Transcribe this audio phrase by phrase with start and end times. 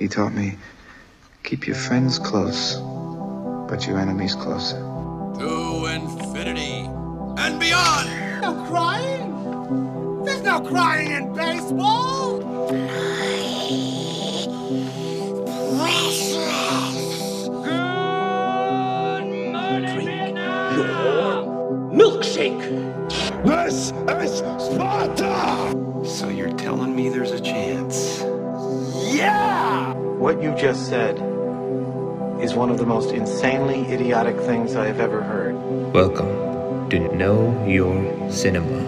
[0.00, 0.56] He taught me
[1.44, 2.76] keep your friends close,
[3.68, 4.78] but your enemies closer.
[5.38, 6.88] To infinity
[7.36, 8.40] and beyond!
[8.40, 10.24] No crying?
[10.24, 12.19] There's no crying in baseball!
[30.30, 31.16] What you just said
[32.40, 35.56] is one of the most insanely idiotic things I have ever heard.
[35.92, 38.80] Welcome to Know Your Cinema.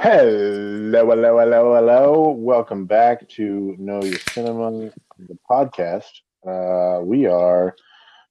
[0.00, 2.30] Hello, hello, hello, hello.
[2.32, 6.10] Welcome back to Know Your Cinema, the podcast.
[6.44, 7.76] Uh, we are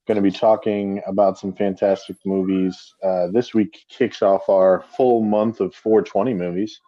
[0.07, 2.95] going to be talking about some fantastic movies.
[3.03, 6.79] Uh, this week kicks off our full month of 420 movies.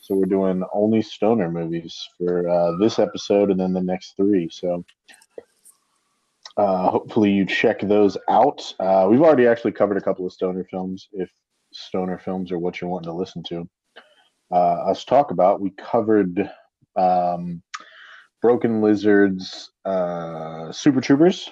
[0.00, 4.48] So we're doing only stoner movies for uh, this episode and then the next three.
[4.50, 4.84] So
[6.56, 8.74] uh, hopefully you check those out.
[8.80, 11.30] Uh, we've already actually covered a couple of stoner films if
[11.72, 13.68] stoner films are what you're wanting to listen to
[14.50, 15.60] uh, us talk about.
[15.60, 16.50] We covered
[16.96, 17.62] um,
[18.40, 21.50] Broken Lizards, uh, Super Troopers,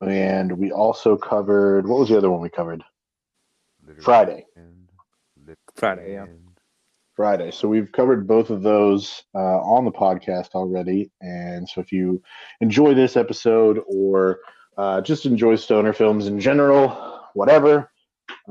[0.00, 2.82] and we also covered what was the other one we covered?
[4.00, 4.44] Friday.
[5.76, 6.26] Friday, yeah.
[7.14, 7.50] Friday.
[7.50, 11.10] So we've covered both of those uh, on the podcast already.
[11.20, 12.22] And so if you
[12.60, 14.40] enjoy this episode or
[14.76, 17.90] uh, just enjoy stoner films in general, whatever,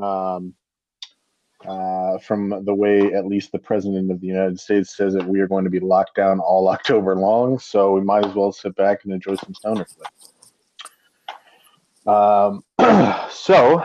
[0.01, 0.53] um,
[1.65, 5.39] uh, from the way at least the president of the United States says that we
[5.39, 7.59] are going to be locked down all October long.
[7.59, 10.32] So we might as well sit back and enjoy some stoner flicks.
[12.05, 12.63] Um,
[13.31, 13.83] so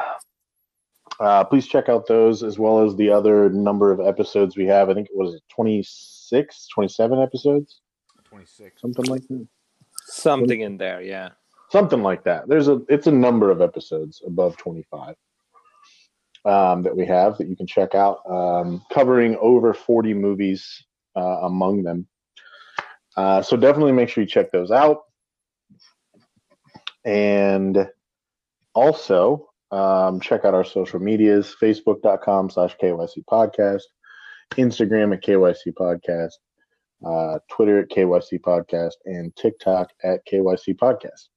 [1.20, 4.88] uh, please check out those as well as the other number of episodes we have.
[4.88, 7.80] I think it was 26, 27 episodes,
[8.24, 8.80] 26.
[8.80, 9.46] something like that.
[10.06, 11.30] Something in there, yeah.
[11.70, 12.48] Something like that.
[12.48, 15.14] There's a it's a number of episodes above 25
[16.44, 20.84] um, that we have that you can check out, um, covering over 40 movies
[21.16, 22.06] uh, among them.
[23.16, 25.02] Uh, so definitely make sure you check those out.
[27.04, 27.88] And
[28.78, 33.82] also um, check out our social medias, facebook.com slash KYC podcast,
[34.52, 36.32] Instagram at KYC podcast,
[37.06, 41.28] uh, Twitter at KYC podcast, and TikTok at KYC podcast.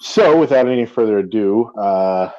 [0.00, 2.30] So without any further ado, uh,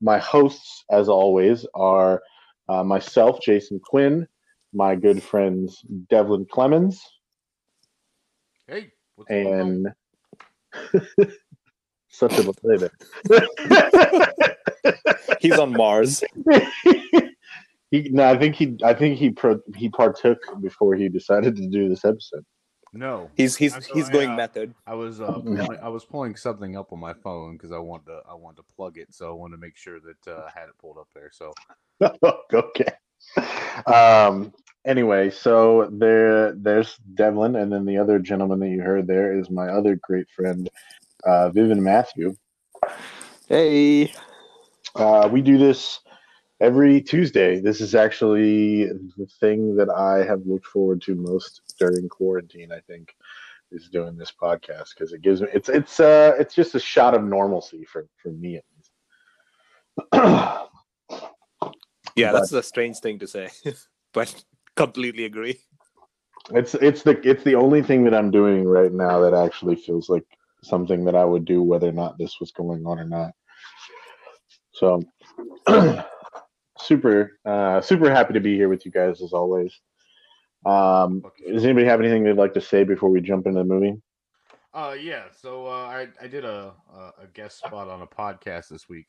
[0.00, 2.22] my hosts, as always, are
[2.68, 4.26] uh, myself, Jason Quinn,
[4.72, 7.02] my good friends Devlin Clemens,
[8.68, 9.88] Hey, what's and
[12.12, 12.92] such a later.
[15.40, 16.22] He's on Mars.
[17.90, 21.66] he, no, I think he, I think he, pro, he partook before he decided to
[21.66, 22.44] do this episode.
[22.94, 24.36] No, He's he's That's he's all going right.
[24.36, 24.74] method.
[24.86, 28.04] I was uh, pulling, I was pulling something up on my phone because I wanted
[28.06, 30.60] to I want to plug it, so I wanted to make sure that uh, I
[30.60, 31.30] had it pulled up there.
[31.32, 31.54] So
[32.52, 32.92] okay.
[33.86, 34.52] Um.
[34.84, 39.48] Anyway, so there, there's Devlin, and then the other gentleman that you heard there is
[39.48, 40.68] my other great friend,
[41.24, 42.36] uh, Vivian Matthew.
[43.48, 44.12] Hey.
[44.94, 46.00] Uh, we do this
[46.60, 47.60] every Tuesday.
[47.60, 52.72] This is actually the thing that I have looked forward to most during quarantine.
[52.72, 53.14] I think
[53.70, 57.14] is doing this podcast because it gives me it's it's uh it's just a shot
[57.14, 58.64] of normalcy for for me at
[60.12, 60.58] least.
[62.14, 63.48] Yeah, that's a strange thing to say,
[64.12, 64.44] but
[64.76, 65.60] completely agree.
[66.50, 70.08] It's it's the it's the only thing that I'm doing right now that actually feels
[70.08, 70.26] like
[70.62, 73.32] something that I would do whether or not this was going on or not.
[74.72, 75.02] So
[76.78, 79.80] super uh super happy to be here with you guys as always.
[80.64, 84.00] Um does anybody have anything they'd like to say before we jump into the movie?
[84.74, 85.24] Uh, yeah.
[85.38, 89.06] So uh, I I did a a a guest spot on a podcast this week.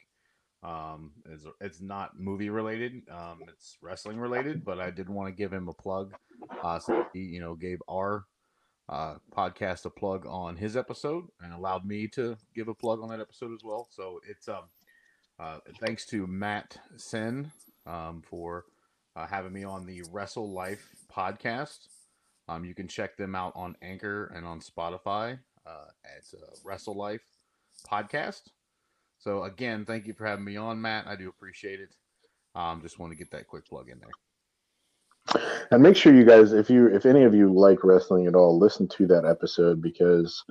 [0.62, 3.02] Um, it's it's not movie related.
[3.10, 6.14] Um, it's wrestling related, but I did want to give him a plug.
[6.62, 8.26] Uh, so he you know gave our
[8.90, 13.10] uh podcast a plug on his episode and allowed me to give a plug on
[13.10, 13.88] that episode as well.
[13.92, 14.66] So it's um
[15.40, 17.52] uh thanks to Matt Sen
[17.86, 18.66] um for
[19.16, 21.88] uh, having me on the Wrestle Life podcast.
[22.48, 25.40] Um, you can check them out on Anchor and on Spotify.
[25.66, 25.86] Uh,
[26.18, 27.24] it's a Wrestle Life
[27.90, 28.50] podcast.
[29.20, 31.08] So again, thank you for having me on, Matt.
[31.08, 31.96] I do appreciate it.
[32.56, 34.10] Um, just want to get that quick plug in there.
[35.72, 38.60] And make sure you guys, if you if any of you like wrestling at all,
[38.60, 40.44] listen to that episode because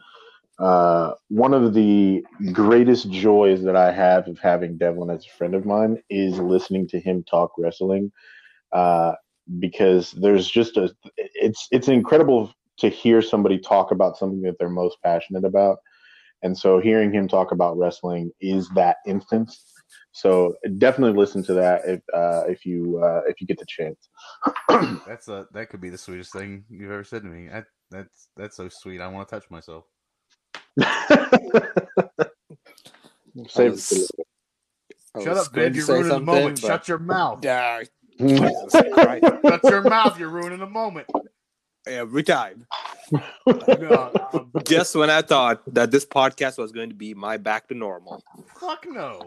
[0.58, 5.54] uh, one of the greatest joys that I have of having Devlin as a friend
[5.54, 8.12] of mine is listening to him talk wrestling,
[8.72, 9.12] uh,
[9.58, 14.68] because there's just a it's it's incredible to hear somebody talk about something that they're
[14.68, 15.78] most passionate about,
[16.42, 19.71] and so hearing him talk about wrestling is that instance.
[20.12, 24.08] So definitely listen to that if uh, if you uh, if you get the chance.
[25.06, 27.48] That's a that could be the sweetest thing you've ever said to me.
[27.50, 29.00] I, that's that's so sweet.
[29.00, 29.84] I want to touch myself.
[33.48, 34.10] Save was- it
[35.12, 35.86] for I Shut up, going Viv.
[35.86, 36.60] to You're ruining the moment.
[36.62, 37.40] but- Shut your mouth.
[37.44, 37.90] Yeah, later.
[38.18, 39.24] Jesus Christ.
[39.44, 40.18] Shut your mouth.
[40.18, 41.06] You're ruining the moment.
[41.86, 42.66] Every time.
[43.46, 47.68] No, um, Just when I thought that this podcast was going to be my back
[47.68, 48.22] to normal.
[48.58, 49.22] fuck no.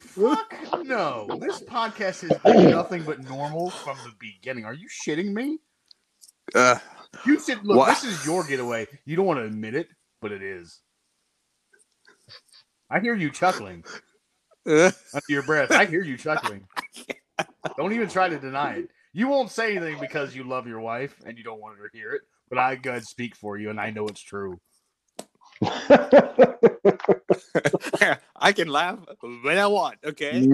[0.00, 0.54] Fuck
[0.84, 1.26] no.
[1.40, 4.64] This podcast has been nothing but normal from the beginning.
[4.64, 5.58] Are you shitting me?
[6.54, 6.78] Uh,
[7.26, 7.88] You said, look, What?
[7.88, 8.86] this is your getaway.
[9.04, 9.88] You don't want to admit it,
[10.20, 10.80] but it is.
[12.88, 13.84] I hear you chuckling
[14.68, 15.70] uh, under your breath.
[15.70, 16.66] I hear you chuckling.
[17.76, 18.88] Don't even try to deny it.
[19.12, 21.96] You won't say anything because you love your wife and you don't want her to
[21.96, 24.60] hear it, but I gotta speak for you, and I know it's true.
[28.36, 28.98] I can laugh
[29.42, 30.40] when I want, okay?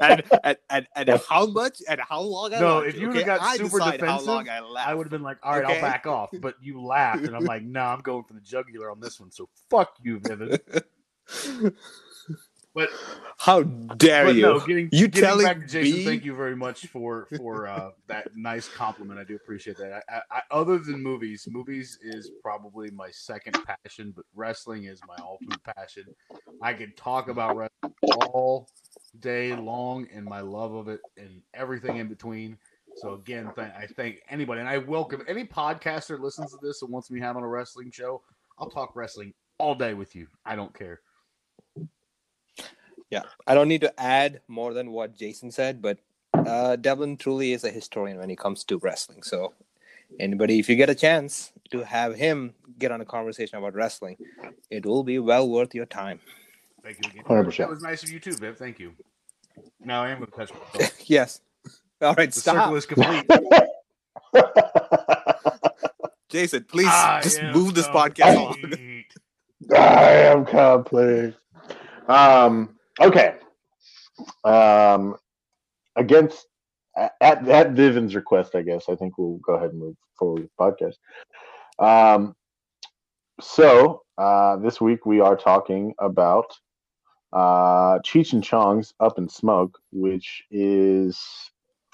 [0.00, 3.08] and, and, and, and how much and how long I No, want if to, you
[3.08, 3.08] okay?
[3.08, 4.44] would've got I super decide defensive, I.
[4.82, 5.74] I would have been like, all right, Okay.
[5.74, 6.30] I'll back off.
[6.40, 9.30] But you laughed, and I'm like, no, I'm going for the jugular on this one.
[9.30, 10.58] So fuck you, Vivian.
[12.74, 12.90] But
[13.38, 14.42] How dare but you?
[14.42, 17.66] no, getting You getting telling back to Jason, me- thank you very much for for
[17.66, 19.18] uh, that nice compliment.
[19.18, 20.04] I do appreciate that.
[20.08, 25.16] I, I, other than movies, movies is probably my second passion, but wrestling is my
[25.20, 26.04] ultimate passion.
[26.62, 28.70] I can talk about wrestling all
[29.20, 32.58] day long, and my love of it, and everything in between.
[32.94, 36.82] So again, th- I thank anybody, and I welcome any podcaster that listens to this
[36.82, 38.22] and wants me to have on a wrestling show.
[38.58, 40.28] I'll talk wrestling all day with you.
[40.44, 41.00] I don't care.
[43.10, 45.98] Yeah, I don't need to add more than what Jason said, but
[46.34, 49.22] uh, Devlin truly is a historian when it comes to wrestling.
[49.24, 49.52] So,
[50.20, 54.16] anybody, if you get a chance to have him get on a conversation about wrestling,
[54.70, 56.20] it will be well worth your time.
[56.82, 57.24] Thank you again.
[57.24, 57.56] 100%.
[57.58, 58.56] That was nice of you too, Viv.
[58.56, 58.92] Thank you.
[59.80, 61.00] Now I am going to touch myself.
[61.10, 61.40] yes.
[62.00, 62.54] All right, The stop.
[62.56, 63.26] circle is complete.
[66.28, 69.04] Jason, please I just am move this podcast along.
[69.76, 71.34] I am complete.
[72.08, 73.34] Um, okay.
[74.44, 75.16] Um,
[75.96, 76.46] against
[76.96, 80.50] at at Vivian's request, I guess I think we'll go ahead and move forward with
[80.56, 80.96] the
[81.80, 82.14] podcast.
[82.14, 82.34] Um,
[83.40, 86.52] so uh, this week we are talking about
[87.32, 91.18] uh, Cheech and Chong's Up in Smoke, which is,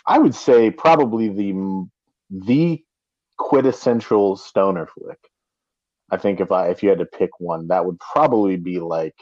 [0.07, 1.87] I would say, probably the
[2.31, 2.83] the
[3.39, 5.19] quintessential stoner flick.
[6.11, 9.17] I think if I if you had to pick one, that would probably be like,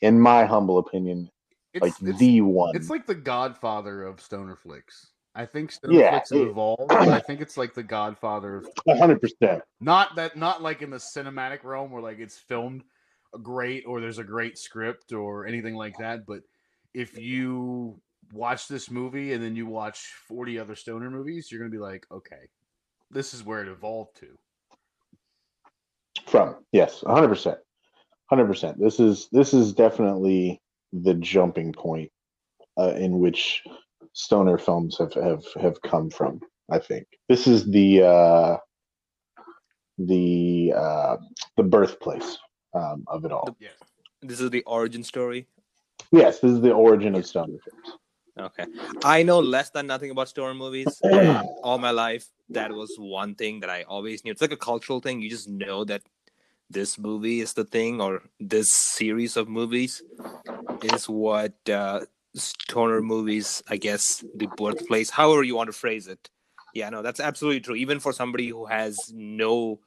[0.00, 1.30] in my humble opinion,
[1.72, 2.74] It's, like it's, the one.
[2.76, 5.08] it's like the godfather of stoner flicks.
[5.34, 6.88] I think stoner Yeah, flicks have evolved.
[6.88, 8.68] but I think it's like the godfather of
[8.98, 9.62] hundred percent.
[9.80, 12.84] not that not like in the cinematic realm where like it's filmed
[13.42, 16.24] great or there's a great script or anything like that.
[16.24, 16.40] But
[16.94, 18.00] if you
[18.32, 22.06] watch this movie and then you watch 40 other stoner movies, you're gonna be like,
[22.12, 22.48] okay,
[23.10, 24.28] this is where it evolved to.
[26.26, 27.58] From yes, hundred percent,
[28.28, 28.78] hundred percent.
[28.78, 30.60] This is this is definitely
[30.92, 32.10] the jumping point
[32.78, 33.62] uh, in which
[34.12, 36.40] stoner films have have have come from.
[36.70, 38.56] I think this is the uh,
[39.98, 41.16] the uh,
[41.56, 42.38] the birthplace
[42.74, 43.56] um, of it all.
[43.60, 43.74] Yes.
[44.22, 45.46] This is the origin story.
[46.10, 47.98] Yes, this is the origin of stoner films.
[48.38, 48.64] Okay.
[49.04, 51.00] I know less than nothing about stoner movies.
[51.62, 54.32] All my life, that was one thing that I always knew.
[54.32, 55.20] It's like a cultural thing.
[55.22, 56.02] You just know that
[56.74, 60.02] this movie is the thing, or this series of movies
[60.82, 62.00] is what uh,
[62.34, 66.30] stoner movies, I guess, the birthplace, however you want to phrase it.
[66.74, 67.76] Yeah, no, that's absolutely true.
[67.76, 69.80] Even for somebody who has no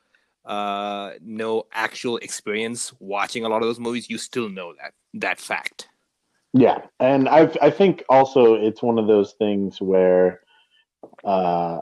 [0.45, 5.41] uh no actual experience watching a lot of those movies you still know that that
[5.41, 5.89] fact
[6.53, 10.41] Yeah, and I I think also it's one of those things where,
[11.23, 11.81] uh,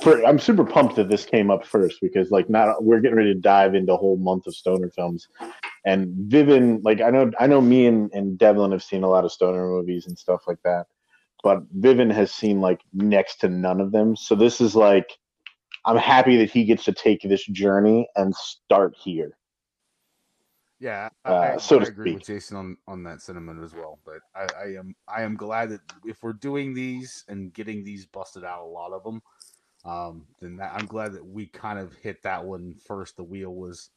[0.00, 3.34] for I'm super pumped that this came up first because like not we're getting ready
[3.34, 5.28] to dive into a whole month of stoner films,
[5.84, 9.24] and Vivian like I know I know me and and Devlin have seen a lot
[9.24, 10.86] of stoner movies and stuff like that,
[11.42, 14.16] but Vivian has seen like next to none of them.
[14.16, 15.18] So this is like
[15.84, 19.36] I'm happy that he gets to take this journey and start here.
[20.80, 22.14] Yeah, I, Uh, so I to agree speak.
[22.14, 23.98] with Jason on, on that sentiment as well.
[24.04, 28.06] But I, I am I am glad that if we're doing these and getting these
[28.06, 29.22] busted out, a lot of them,
[29.84, 33.16] um, then that, I'm glad that we kind of hit that one first.
[33.16, 33.90] The wheel was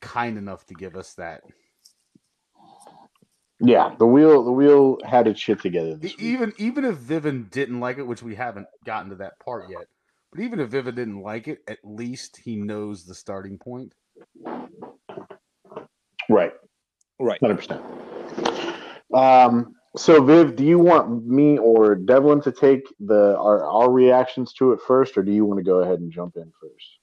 [0.00, 1.42] kind enough to give us that.
[3.60, 6.00] Yeah, the wheel the wheel had its shit together.
[6.18, 9.86] Even even if Vivian didn't like it, which we haven't gotten to that part yet,
[10.32, 13.94] but even if Vivian didn't like it, at least he knows the starting point.
[17.20, 17.40] Right, Right.
[17.40, 17.82] hundred percent.
[19.14, 19.74] Um.
[19.96, 24.72] So, Viv, do you want me or Devlin to take the our, our reactions to
[24.72, 26.98] it first, or do you want to go ahead and jump in first?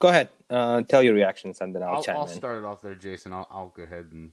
[0.00, 0.28] Go ahead.
[0.50, 2.36] Uh, tell your reactions and then I'll, I'll, chime I'll in.
[2.36, 3.32] start it off there, Jason.
[3.32, 4.32] I'll, I'll go ahead and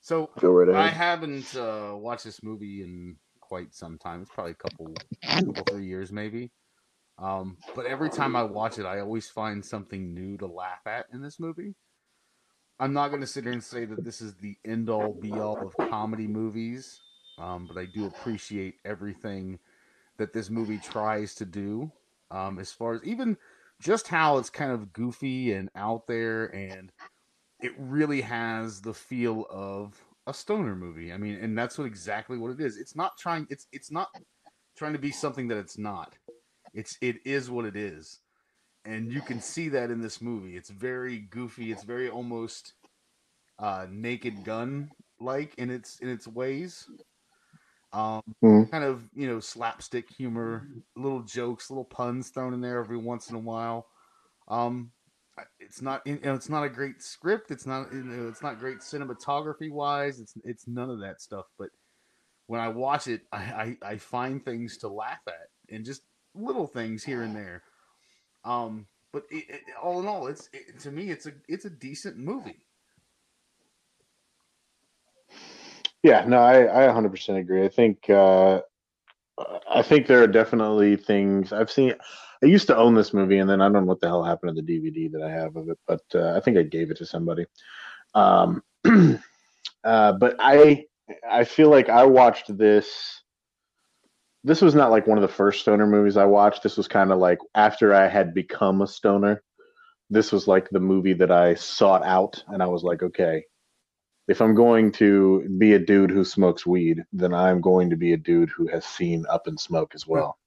[0.00, 4.22] so Go right I haven't uh, watched this movie in quite some time.
[4.22, 6.50] It's probably a couple, couple three years maybe.
[7.18, 11.06] Um, but every time I watch it, I always find something new to laugh at
[11.12, 11.74] in this movie.
[12.82, 15.30] I'm not going to sit here and say that this is the end all be
[15.30, 17.00] all of comedy movies,
[17.38, 19.60] um, but I do appreciate everything
[20.16, 21.92] that this movie tries to do.
[22.32, 23.36] Um, as far as even
[23.80, 26.90] just how it's kind of goofy and out there, and
[27.60, 29.94] it really has the feel of
[30.26, 31.12] a stoner movie.
[31.12, 32.76] I mean, and that's what exactly what it is.
[32.76, 33.46] It's not trying.
[33.48, 34.08] It's it's not
[34.76, 36.16] trying to be something that it's not.
[36.74, 38.18] It's it is what it is,
[38.84, 40.56] and you can see that in this movie.
[40.56, 41.72] It's very goofy.
[41.72, 42.74] It's very almost
[43.58, 46.88] uh, Naked Gun like in its in its ways.
[47.92, 48.70] Um, Mhm.
[48.70, 53.30] kind of you know slapstick humor, little jokes, little puns thrown in there every once
[53.30, 53.88] in a while.
[54.48, 54.92] Um,
[55.60, 57.50] it's not you know, it's not a great script.
[57.50, 60.20] It's not you know, it's not great cinematography wise.
[60.20, 61.46] It's it's none of that stuff.
[61.58, 61.70] But
[62.46, 66.02] when I watch it, I, I, I find things to laugh at and just
[66.34, 67.62] little things here and there.
[68.44, 71.70] Um, but it, it, all in all, it's it, to me it's a it's a
[71.70, 72.66] decent movie.
[76.02, 77.64] Yeah, no, I, I 100% agree.
[77.64, 78.60] I think uh,
[79.70, 81.94] I think there are definitely things I've seen.
[82.42, 84.56] I used to own this movie, and then I don't know what the hell happened
[84.56, 86.96] to the DVD that I have of it, but uh, I think I gave it
[86.98, 87.46] to somebody.
[88.14, 88.62] Um,
[89.84, 90.86] uh, but I
[91.30, 93.21] I feel like I watched this.
[94.44, 96.62] This was not like one of the first stoner movies I watched.
[96.62, 99.42] This was kind of like after I had become a stoner.
[100.10, 103.44] This was like the movie that I sought out, and I was like, okay,
[104.28, 108.12] if I'm going to be a dude who smokes weed, then I'm going to be
[108.12, 110.38] a dude who has seen Up in Smoke as well.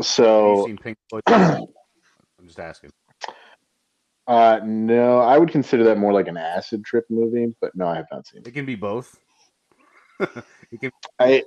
[0.00, 1.22] So, seen Pink Floyd?
[1.26, 1.66] I'm
[2.46, 2.90] just asking.
[4.26, 7.96] uh, no, I would consider that more like an acid trip movie, but no, I
[7.96, 8.48] have not seen it.
[8.48, 9.18] It can be both.
[10.20, 10.90] it can.
[11.18, 11.44] I,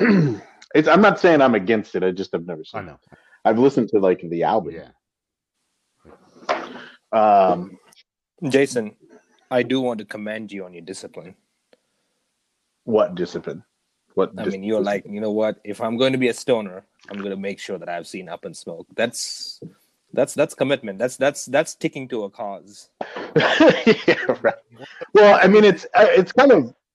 [0.74, 0.88] it's.
[0.88, 2.02] I'm not saying I'm against it.
[2.04, 2.80] I just have never seen.
[2.80, 2.86] I it.
[2.86, 2.98] know.
[3.44, 4.74] I've listened to like the album.
[4.74, 4.90] Yeah.
[7.12, 7.78] Um,
[8.48, 8.96] Jason,
[9.50, 11.34] I do want to commend you on your discipline.
[12.84, 13.64] what discipline?
[14.14, 14.32] What?
[14.36, 15.58] I dis- mean, you're like, you know what?
[15.64, 18.28] If I'm going to be a stoner, I'm going to make sure that I've seen
[18.28, 18.86] Up in Smoke.
[18.96, 19.60] That's
[20.12, 20.98] that's that's commitment.
[20.98, 22.90] That's that's that's sticking to a cause.
[23.36, 24.54] yeah, right.
[25.14, 26.86] Well, I mean, it's uh, it's kind of Go ahead.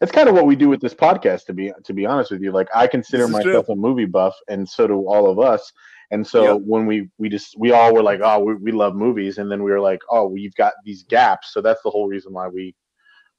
[0.00, 1.46] It's kind of what we do with this podcast.
[1.46, 4.04] To be to be honest with you, like I consider This is myself a movie
[4.04, 5.72] buff, and so do all of us.
[6.10, 6.62] And so Yep.
[6.66, 9.62] when we we just we all were like, oh, we, we love movies, and then
[9.62, 11.52] we were like, oh, we've got these gaps.
[11.52, 12.74] So that's the whole reason why we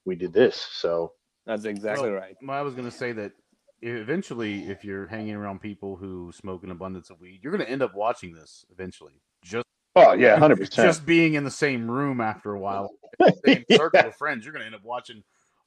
[0.04, 0.66] we did this.
[0.72, 1.12] So
[1.46, 2.36] That's exactly Well, right.
[2.42, 3.32] Well, I was going to say that
[3.82, 7.70] eventually, if you're hanging around people who smoke an abundance of weed, you're going to
[7.70, 9.20] end up watching this eventually.
[9.42, 9.64] Just
[9.96, 10.86] oh yeah, hundred percent.
[10.86, 12.90] just being in the same room after a while,
[13.46, 15.22] same circle of friends, you're going to end up watching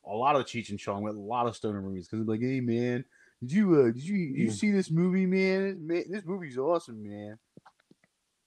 [0.05, 2.41] a lot of Cheech and Chong with a lot of stoner movies because they're like,
[2.41, 3.05] "Hey man,
[3.41, 5.86] did you uh, did you did you see this movie, man?
[5.86, 6.03] man?
[6.10, 7.38] This movie's awesome, man."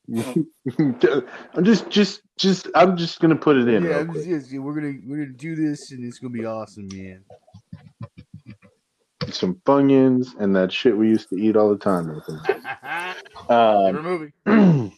[0.78, 3.84] I'm just just just I'm just gonna put it in.
[3.84, 4.24] yeah, real I'm quick.
[4.26, 7.24] just- yeah, we're gonna we're gonna do this, and it's gonna be awesome, man.
[9.30, 12.20] Some Funyuns and that shit we used to eat all the time.
[13.48, 14.32] Um, movie.
[14.46, 14.90] no,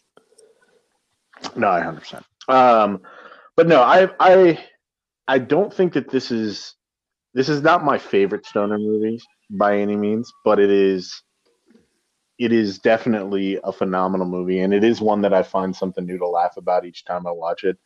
[1.69, 2.25] I hundred percent.
[2.49, 3.01] Um,
[3.57, 4.65] but no, I I
[5.29, 6.75] I don't think that this is
[7.35, 11.23] this is not my favorite stoner movie by any means, but it is
[12.39, 16.19] it is definitely a phenomenal movie, and it is one that I find something new
[16.19, 17.79] to laugh about each time I watch it.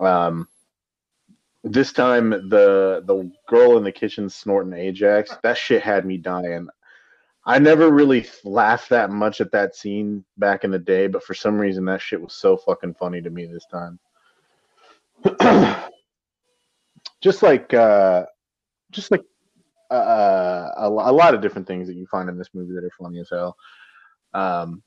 [0.00, 0.48] Um,
[1.64, 6.68] this time the the girl in the kitchen snorting Ajax, that shit had me dying.
[7.44, 11.34] I never really laughed that much at that scene back in the day, but for
[11.34, 13.98] some reason that shit was so fucking funny to me this time.
[17.22, 18.26] just like uh
[18.90, 19.22] just like
[19.90, 22.90] uh, a, a lot of different things that you find in this movie that are
[22.98, 23.56] funny as hell.
[24.32, 24.82] Um,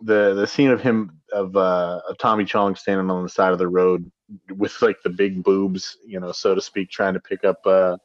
[0.00, 3.58] the the scene of him of uh of Tommy Chong standing on the side of
[3.58, 4.10] the road
[4.50, 7.96] with like the big boobs, you know, so to speak, trying to pick up uh,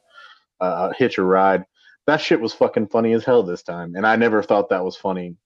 [0.60, 1.64] uh hitch a ride.
[2.06, 4.96] that shit was fucking funny as hell this time, and I never thought that was
[4.96, 5.36] funny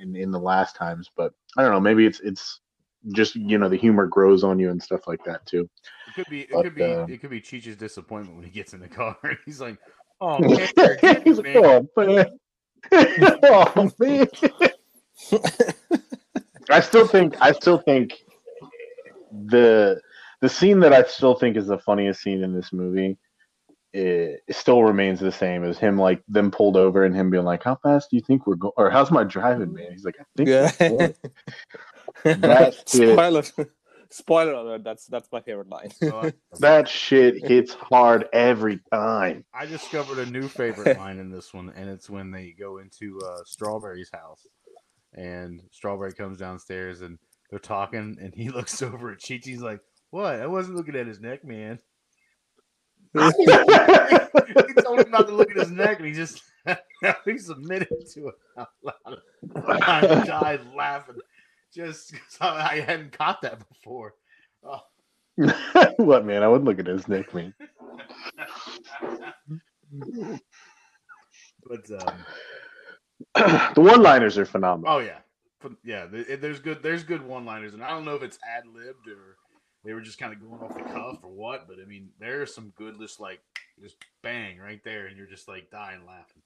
[0.00, 1.10] in in the last times.
[1.16, 2.60] But I don't know, maybe it's it's
[3.14, 5.68] just you know the humor grows on you and stuff like that too.
[6.08, 6.40] It could be.
[6.42, 6.82] It But, could be.
[6.82, 9.78] uh, it could be Cheech's disappointment when he gets in the car he's like,
[10.20, 10.68] "Oh man,
[11.24, 12.26] He's like, oh man,
[12.92, 14.28] oh man.
[16.70, 18.24] I still think I still think
[19.48, 20.00] the
[20.40, 23.16] the scene that I still think is the funniest scene in this movie
[23.92, 27.44] it, it still remains the same as him like them pulled over and him being
[27.44, 30.16] like, "How fast do you think we're going?" Or "How's my driving, man?" He's like,
[30.18, 30.70] "I think Yeah.
[32.24, 32.34] we're.
[32.34, 33.42] That shit- Spoiler.
[34.12, 34.84] Spoiler alert.
[34.84, 35.90] That's that's my favorite line.
[36.60, 41.72] That shit hits hard every time." I discovered a new favorite line in this one,
[41.74, 44.46] and it's when they go into uh, Strawberry's house,
[45.14, 49.46] and Strawberry comes downstairs, and they're talking, and he looks over at Cheech.
[49.46, 50.40] He's like, "What?
[50.40, 51.78] I wasn't looking at his neck, man."
[53.14, 53.22] he
[54.82, 56.42] told him not to look at his neck, and he just
[57.24, 59.18] he submitted to it out loud.
[59.56, 61.16] I died laughing
[61.74, 64.14] just 'cause I hadn't caught that before.
[64.64, 64.80] Oh.
[65.96, 66.42] what man?
[66.42, 67.54] I wouldn't look at his nickname.
[71.64, 72.24] But um,
[73.74, 74.94] the one-liners are phenomenal.
[74.94, 75.18] oh yeah,
[75.84, 76.06] yeah.
[76.10, 76.82] There's good.
[76.82, 79.36] There's good one-liners, and I don't know if it's ad libbed or
[79.84, 81.68] they were just kind of going off the cuff or what.
[81.68, 83.40] But I mean, there's some good, just like
[83.80, 86.42] just bang right there, and you're just like dying laughing.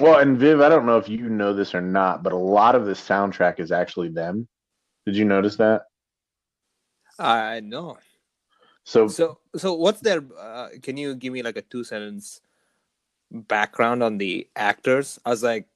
[0.00, 2.74] Well, and Viv, I don't know if you know this or not, but a lot
[2.74, 4.48] of the soundtrack is actually them.
[5.06, 5.82] Did you notice that?
[7.18, 7.98] I know.
[8.84, 10.22] So, So so what's their?
[10.38, 12.40] Uh, can you give me like a two sentence
[13.30, 15.18] background on the actors?
[15.24, 15.68] I was like,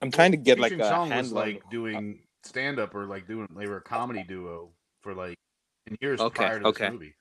[0.00, 1.38] I'm trying to get like and a Chong was handle.
[1.38, 3.46] on- like doing stand up or like doing.
[3.56, 4.70] They were a comedy duo
[5.02, 5.36] for like
[5.86, 6.90] in years Okay, prior to this okay.
[6.90, 7.14] movie.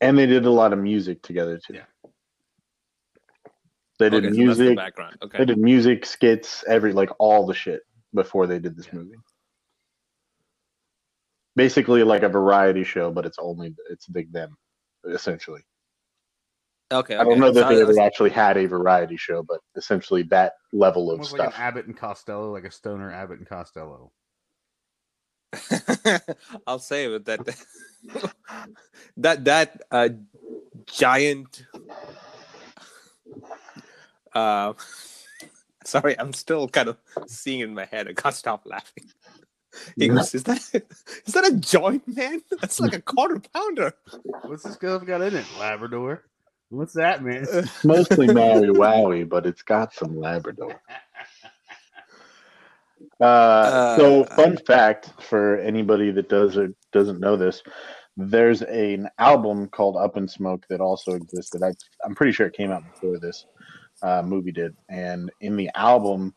[0.00, 1.74] and they did a lot of music together too.
[1.74, 1.84] Yeah.
[3.98, 4.76] They did Okay, so that's the music.
[4.76, 5.16] background.
[5.22, 5.38] Okay.
[5.38, 7.80] they did music, skits, every like all the shit
[8.14, 8.94] before they did this Yeah.
[9.00, 9.16] movie.
[11.54, 14.56] Basically, like a variety show, but it's only it's big them,
[15.08, 15.62] essentially.
[16.92, 17.16] Okay.
[17.16, 20.22] I don't know that So they ever was- actually had a variety show, but essentially
[20.24, 21.60] that level of Almost like an stuff.
[21.60, 24.12] Abbott and Costello, like a stoner Abbott and Costello.
[26.66, 27.40] I'll say with that
[29.16, 30.10] that that uh,
[30.86, 31.64] giant
[34.36, 34.72] uh
[35.84, 36.96] sorry i'm still kind of
[37.26, 39.04] seeing in my head i can't stop laughing
[39.96, 40.58] he goes is that
[41.26, 43.92] is that a joint man that's like a quarter pounder
[44.44, 45.46] What's this stuff got in it?
[45.58, 46.24] Labrador.
[46.70, 47.46] What's that, man?
[47.48, 50.80] It's mostly Maui Wowie, but it's got some Labrador.
[53.20, 57.62] Uh, so, Uh, fun fact for anybody that does or doesn't know this,
[58.16, 61.62] there's an album called Up in Smoke that also existed.
[61.62, 61.72] I,
[62.04, 63.46] I'm pretty sure it came out before this
[64.02, 64.76] uh, movie did.
[64.88, 66.34] And in the album,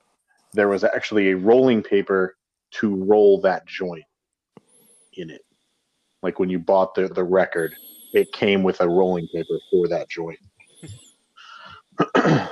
[0.53, 2.35] there was actually a rolling paper
[2.71, 4.03] to roll that joint
[5.13, 5.41] in it.
[6.21, 7.73] Like when you bought the, the record,
[8.13, 10.39] it came with a rolling paper for that joint.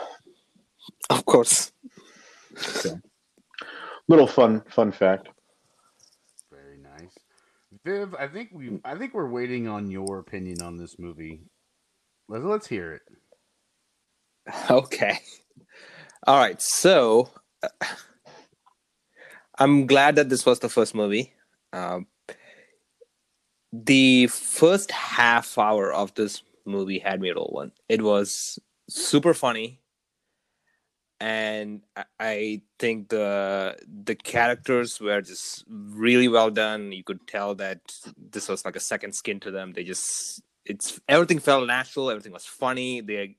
[1.10, 1.72] of course
[4.08, 5.30] Little fun fun fact.
[6.52, 7.14] Very nice.
[7.84, 11.42] Viv, I think we I think we're waiting on your opinion on this movie.
[12.30, 13.02] Let's let's hear it.
[14.70, 15.20] okay.
[16.26, 17.30] All right so
[17.64, 17.70] uh,
[19.60, 21.34] i'm glad that this was the first movie.
[21.74, 22.08] Um,
[23.72, 27.72] the first half hour of this movie had me roll one.
[27.90, 29.80] It was super funny
[31.20, 36.92] and I- i think the the characters were just really well done.
[36.92, 37.80] You could tell that
[38.18, 39.74] this was like a second skin to them.
[39.74, 43.02] They just it's everything felt natural everything was funny.
[43.02, 43.36] The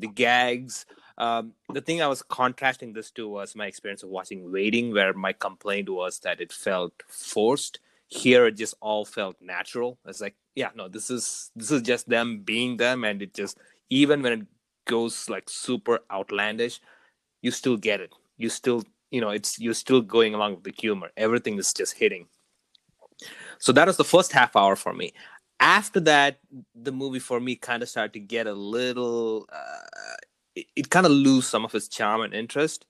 [0.00, 0.86] the gags.
[1.18, 5.12] Um, the thing i was contrasting this to was my experience of watching waiting where
[5.12, 7.80] my complaint was that it felt forced.
[8.08, 9.98] Here it just all felt natural.
[10.06, 13.58] It's like yeah no this is this is just them being them and it just
[13.90, 14.46] even when it
[14.86, 16.80] goes like super outlandish
[17.42, 18.12] you still get it.
[18.38, 21.10] You still you know it's you're still going along with the humor.
[21.16, 22.26] Everything is just hitting.
[23.58, 25.12] So that was the first half hour for me
[25.60, 26.38] after that
[26.74, 30.16] the movie for me kind of started to get a little uh,
[30.56, 32.86] it, it kind of lose some of its charm and interest.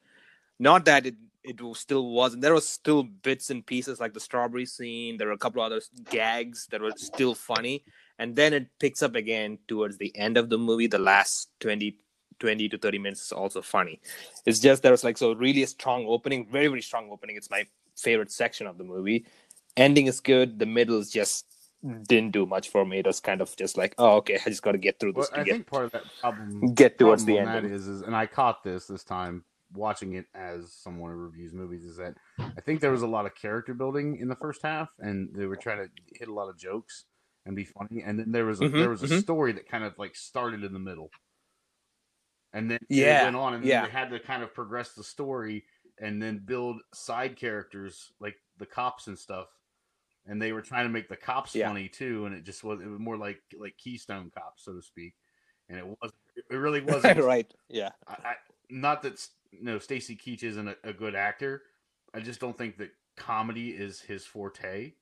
[0.59, 4.67] Not that it it still wasn't there was still bits and pieces like the strawberry
[4.67, 5.81] scene there were a couple other
[6.11, 7.83] gags that were still funny
[8.19, 11.97] and then it picks up again towards the end of the movie the last 20
[12.39, 14.01] 20 to 30 minutes is also funny.
[14.47, 17.51] It's just there was like so really a strong opening very very strong opening it's
[17.51, 19.27] my favorite section of the movie.
[19.77, 21.47] Ending is good the middle is just
[22.09, 22.99] didn't do much for me.
[22.99, 25.31] It was kind of just like, oh, okay, I just got to get through this
[25.31, 27.65] to I get think part of that problem get towards the problem ending.
[27.65, 31.53] That is, is, and I caught this this time watching it as someone who reviews
[31.55, 31.85] movies.
[31.85, 32.15] Is that
[32.57, 35.47] I think there was a lot of character building in the first half, and they
[35.47, 37.05] were trying to hit a lot of jokes
[37.47, 38.03] and be funny.
[38.05, 39.09] And then there was a, Mhm, there was a mhm.
[39.09, 41.11] story that kind of like started in the middle,
[42.53, 43.83] and then Yeah, it went on, and then yeah.
[43.83, 45.65] they had to kind of progress the story
[45.99, 49.49] and then build side characters like the cops and stuff.
[50.31, 51.69] And they were trying to make the cops Yeah.
[51.69, 54.81] funny too, and it just was it was more like like Keystone Cops, so to
[54.81, 55.15] speak.
[55.69, 57.53] And it was it really wasn't right.
[57.69, 57.91] Yeah.
[58.09, 58.35] I, I
[58.71, 61.65] not that you know Stacy Keach isn't a, a good actor.
[62.15, 64.93] I just don't think that comedy is his forte,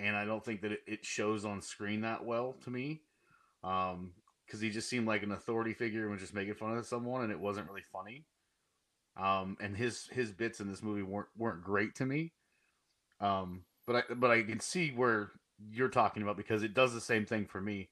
[0.00, 3.02] and I don't think that it, it shows on screen that well to me.
[3.62, 4.12] Um,
[4.46, 7.22] because he just seemed like an authority figure and was just making fun of someone,
[7.22, 8.26] and it wasn't really funny.
[9.16, 12.32] Um, and his his bits in this movie weren't weren't great to me.
[13.20, 15.32] Um, but I but I can see where
[15.70, 17.88] you're talking about because it does the same thing for me.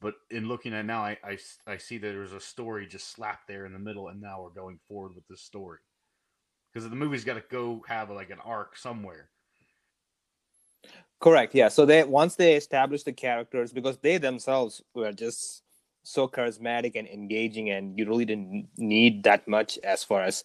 [0.00, 3.72] But in looking at now, I see that there's a story just slapped there in
[3.72, 5.78] the middle, and now we're going forward with this story
[6.72, 9.30] because the movie's got to go have like an arc somewhere.
[11.18, 11.54] Correct.
[11.54, 11.68] Yeah.
[11.68, 15.62] So they once they established the characters because they themselves were just
[16.02, 20.44] so charismatic and engaging, and you really didn't need that much as far as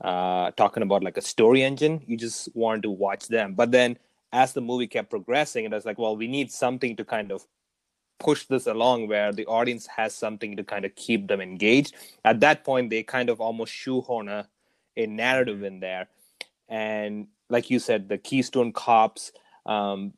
[0.00, 2.02] uh, talking about like a story engine.
[2.08, 3.54] You just wanted to watch them.
[3.54, 3.96] But then
[4.32, 7.46] as the movie kept progressing, it was like, well, we need something to kind of
[8.18, 11.94] push this along where the audience has something to kind of keep them engaged.
[12.24, 14.48] At that point, they kind of almost shoehorn a,
[14.96, 16.08] a narrative in there.
[16.68, 19.32] And like you said, the Keystone Cops,
[19.66, 20.12] um,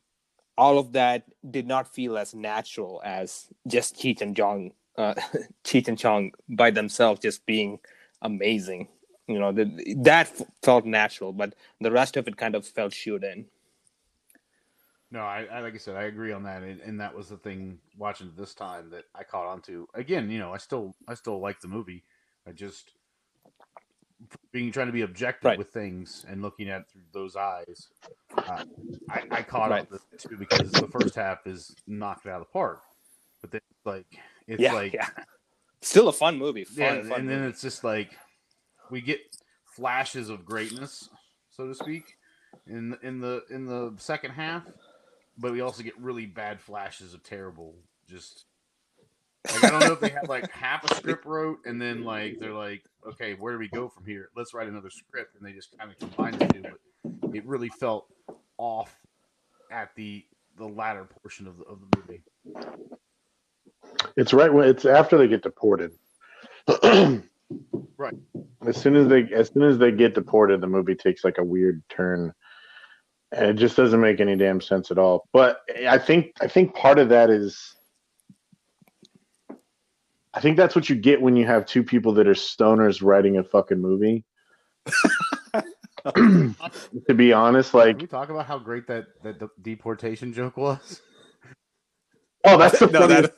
[0.58, 5.14] all of that did not feel as natural as just Cheech and Chong, uh,
[5.64, 7.78] Cheech and Chong by themselves just being
[8.22, 8.88] amazing.
[9.28, 13.22] You know, the, that felt natural, but the rest of it kind of felt shoot
[13.22, 13.46] in.
[15.12, 17.36] No, I, I like I said, I agree on that, and, and that was the
[17.36, 19.88] thing watching this time that I caught on to.
[19.94, 22.04] Again, you know, I still I still like the movie.
[22.46, 22.92] I just
[24.52, 25.58] being trying to be objective Right.
[25.58, 27.88] with things and looking at it through those eyes.
[28.36, 28.64] Uh,
[29.10, 29.86] I, I caught Right.
[29.90, 32.80] on to too because the first half is knocked out of the park,
[33.40, 34.06] but then it's like
[34.46, 35.08] it's yeah, like yeah.
[35.82, 36.64] Still a fun movie.
[36.64, 38.10] Fun, yeah, fun and then it's just like
[38.90, 39.20] we get
[39.64, 41.08] flashes of greatness,
[41.50, 42.16] so to speak,
[42.66, 44.62] in in the in the second half,
[45.40, 47.74] but we also get really bad flashes of terrible.
[48.08, 48.44] Just
[49.52, 52.38] like I don't know if they had like half a script wrote, and then like
[52.38, 54.28] they're like, okay, where do we go from here?
[54.36, 56.62] Let's write another script, and they just kind of combined the two.
[56.62, 58.06] But it really felt
[58.58, 58.94] off
[59.70, 60.24] at the
[60.58, 62.22] the latter portion of the of the movie.
[64.16, 65.92] It's right when it's after they get deported.
[67.96, 68.14] Right.
[68.66, 71.44] As soon as they as soon as they get deported, the movie takes like a
[71.44, 72.32] weird turn.
[73.32, 75.28] And it just doesn't make any damn sense at all.
[75.32, 77.76] But I think I think part of that is
[80.34, 83.38] I think that's what you get when you have two people that are stoners writing
[83.38, 84.24] a fucking movie.
[86.16, 90.56] to be honest, Can like we talk about how great that that de- deportation joke
[90.56, 91.00] was?
[92.44, 93.32] oh that's the No, funniest-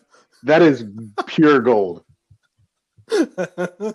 [0.44, 0.84] that is
[1.26, 2.04] pure gold.
[3.10, 3.90] it's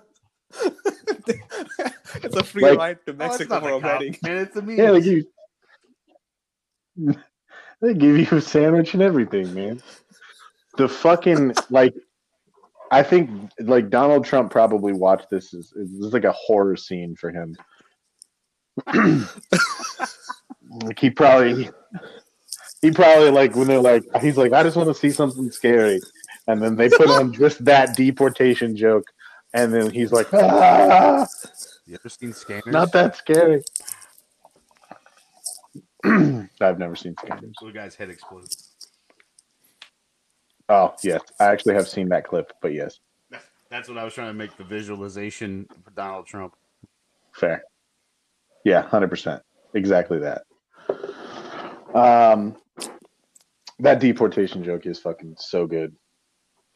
[2.36, 4.16] a free Like- ride to Oh, Mexico not for a wedding.
[4.24, 4.38] man.
[4.38, 4.78] It's a meme.
[4.78, 5.26] Yeah, they give you,
[7.82, 9.82] they give you a sandwich and everything, man.
[10.78, 11.94] The fucking like,
[12.92, 17.16] I think like Donald Trump probably watched this Is it was like a horror scene
[17.16, 17.56] for him.
[20.72, 21.70] like he probably,
[22.82, 26.00] he probably like when they're like, he's like, I just want to see something scary,
[26.48, 29.06] and then they put on just that deportation joke,
[29.54, 31.26] and then he's like, ah,
[31.86, 32.68] You ever seen Scanners?
[32.68, 33.64] not that scary.
[36.62, 37.56] I've never seen Scanners.
[37.62, 38.76] The guy's head explodes.
[40.70, 43.00] Oh yes, I actually have seen that clip, but yes,
[43.32, 46.56] That's, that's what I was trying to make the visualization for Donald Trump.
[47.34, 47.64] fair.
[48.66, 49.42] Yeah, hundred percent,
[49.74, 50.44] exactly that.
[51.96, 52.58] Um,
[53.80, 55.96] that deportation joke is fucking so good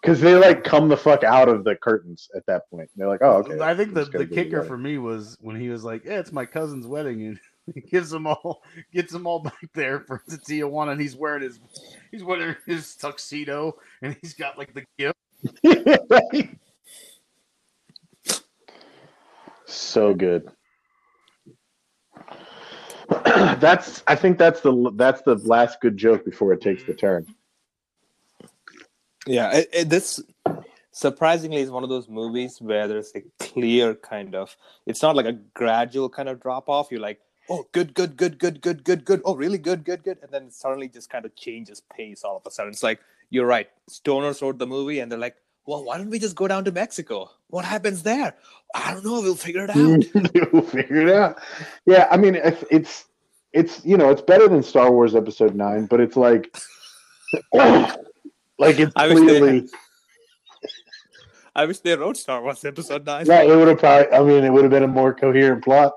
[0.02, 2.90] because they like come the fuck out of the curtains at that point.
[2.96, 3.60] They're like, oh okay.
[3.60, 6.46] I think the, the kicker for me was when he was like, "Yeah, it's my
[6.46, 7.40] cousin's wedding," and
[7.74, 11.44] he gives them all gets them all back there for the Tijuana, and he's wearing
[11.44, 11.60] his
[12.12, 15.18] he's wearing his tuxedo, and he's got like the gift.
[19.72, 20.52] So good.
[23.26, 27.26] that's I think that's the that's the last good joke before it takes the turn.
[29.26, 30.22] Yeah, it, it, this
[30.92, 34.56] surprisingly is one of those movies where there's a clear kind of.
[34.86, 36.92] It's not like a gradual kind of drop off.
[36.92, 39.22] You're like, oh, good, good, good, good, good, good, good.
[39.26, 40.18] Oh, really good, good, good.
[40.22, 42.72] And then it suddenly just kind of changes pace all of a sudden.
[42.72, 43.68] It's like, you're right.
[43.90, 45.36] Stoners wrote the movie and they're like,
[45.66, 47.30] well, why don't we just go down to Mexico?
[47.48, 48.36] What happens there?
[48.74, 49.22] I don't know.
[49.22, 50.06] We'll figure it out.
[50.54, 51.40] we'll figure it out.
[51.86, 53.06] Yeah, I mean, it's, it's
[53.54, 56.56] it's you know it's better than Star Wars Episode Nine, but it's like
[57.54, 57.96] oh.
[58.58, 59.70] like it's I wish they clearly
[61.56, 63.26] I wish they wrote Star Wars Episode 9.
[63.26, 63.42] yeah.
[63.42, 64.14] It would have probably.
[64.14, 65.94] I mean, it would have been a more coherent plot.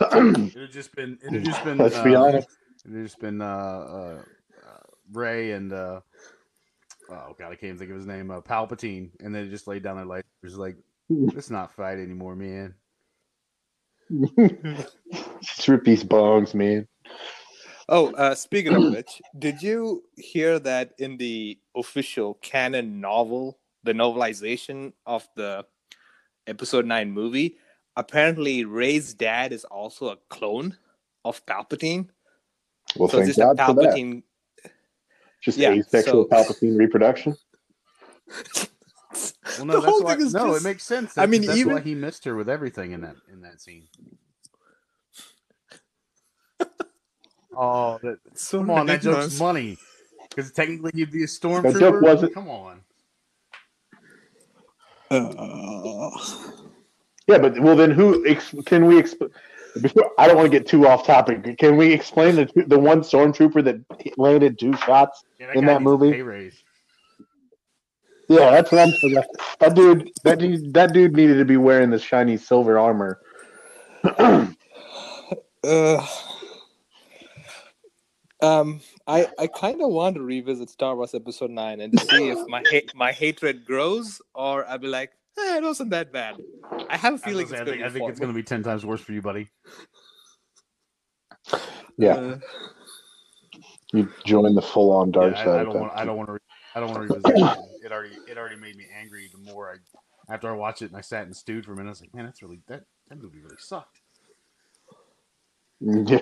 [0.00, 1.18] It had just been.
[1.22, 1.78] It had just been.
[1.78, 2.48] Let's be uh, honest.
[2.84, 4.22] It had just been uh, uh,
[4.66, 4.80] uh,
[5.12, 6.00] Rey and uh,
[7.10, 8.30] oh god, I can't even think of his name.
[8.30, 10.24] Uh, Palpatine, and they just laid down their life.
[10.42, 10.76] It was like,
[11.08, 12.74] let's not fight anymore, man.
[15.42, 16.86] Just rip these bongs, man.
[17.88, 23.92] Oh, uh, speaking of which, did you hear that in the official canon novel, the
[23.92, 25.64] novelization of the
[26.48, 27.58] episode 9 movie,
[27.96, 30.76] apparently Rey's dad is also a clone
[31.24, 32.08] of Palpatine?
[32.96, 33.94] Well, so thank it's just God a for that.
[33.94, 34.22] Palpatine.
[35.42, 37.36] Just Yeah, asexual so- Palpatine reproduction.
[39.58, 40.14] Well, no, The that's whole why.
[40.16, 41.16] is No, just- it makes sense.
[41.18, 43.86] I mean, that's even- why he missed her with everything in that in that scene.
[47.58, 49.40] Oh, that, So come on, that joke's ridiculous.
[49.40, 49.78] money.
[50.28, 51.72] Because technically, you'd be a stormtrooper.
[51.72, 52.80] That joke wasn't- Come on.
[55.10, 56.10] Uh,
[57.26, 59.00] Yeah, but well, then who ex- can we?
[59.02, 59.30] Exp-
[59.80, 61.58] before I don't want to get too off topic.
[61.58, 65.24] Can we explain the the one stormtrooper that landed two shots?
[65.38, 66.08] Yeah, In that movie?
[68.28, 69.22] Yeah, that's what I'm saying.
[69.60, 73.20] That dude, that dude, that dude needed to be wearing the shiny silver armor.
[75.64, 76.06] Uh,
[78.40, 82.28] um, I I kind of want to revisit Star Wars Episode Nine and to see
[82.28, 86.36] if my ha- my hatred grows, or I'll be like, eh, it wasn't that bad.
[86.88, 88.42] I have a feeling was it's gonna I think, I think it's going to be
[88.42, 89.48] ten times worse for you, buddy.
[91.98, 92.38] Yeah, Uh,
[93.92, 95.48] you join the full on dark Yeah, side.
[95.56, 95.92] I at don't want.
[95.92, 96.06] I point.
[96.08, 96.38] don't want to.
[96.74, 97.58] I don't want to revisit it.
[97.86, 98.16] It already.
[98.28, 99.30] It already made me angry.
[99.32, 101.88] The more I, after I watched it and I sat and stewed for a minute,
[101.88, 102.82] I was like, man, that's really that.
[103.08, 104.00] That movie really sucked.
[105.80, 106.18] Yeah.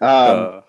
[0.00, 0.62] Um,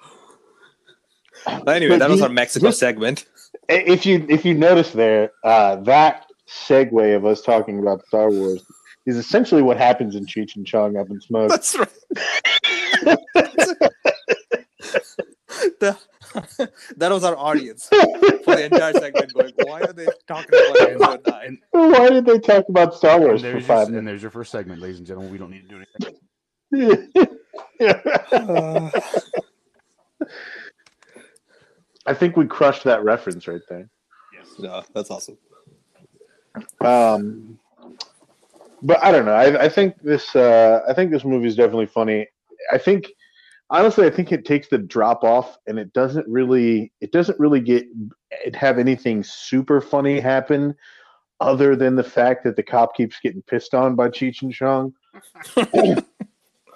[1.46, 3.26] uh, but anyway, that was you- our Mexico just- segment.
[3.70, 8.63] if you if you notice there, uh, that segue of us talking about Star Wars
[9.05, 11.49] is essentially what happens in Cheech and Chong Up in Smoke.
[11.49, 11.89] That's right.
[15.79, 15.97] The-
[16.97, 19.34] that was our audience for the entire segment.
[19.34, 21.60] Going, why are they talking about episode nine?
[21.71, 24.51] Why did they talk about Star Wars for there's, your, five and there's your first
[24.51, 25.31] segment, ladies and gentlemen.
[25.31, 25.84] We don't need to do
[26.73, 27.10] anything.
[28.31, 28.89] Uh,
[32.05, 33.89] I think we crushed that reference right there.
[34.34, 34.60] Yes.
[34.60, 35.38] no, that's awesome.
[36.82, 37.60] Um,
[38.82, 39.34] but I don't know.
[39.34, 40.36] I, I think this.
[40.36, 42.28] Uh, I think this movie is definitely funny.
[42.72, 43.12] I think,
[43.70, 46.91] honestly, I think it takes the drop off, and it doesn't really.
[47.02, 47.86] It doesn't really get
[48.32, 50.76] it have anything super funny happen,
[51.39, 54.94] other than the fact that the cop keeps getting pissed on by Cheech and Chong.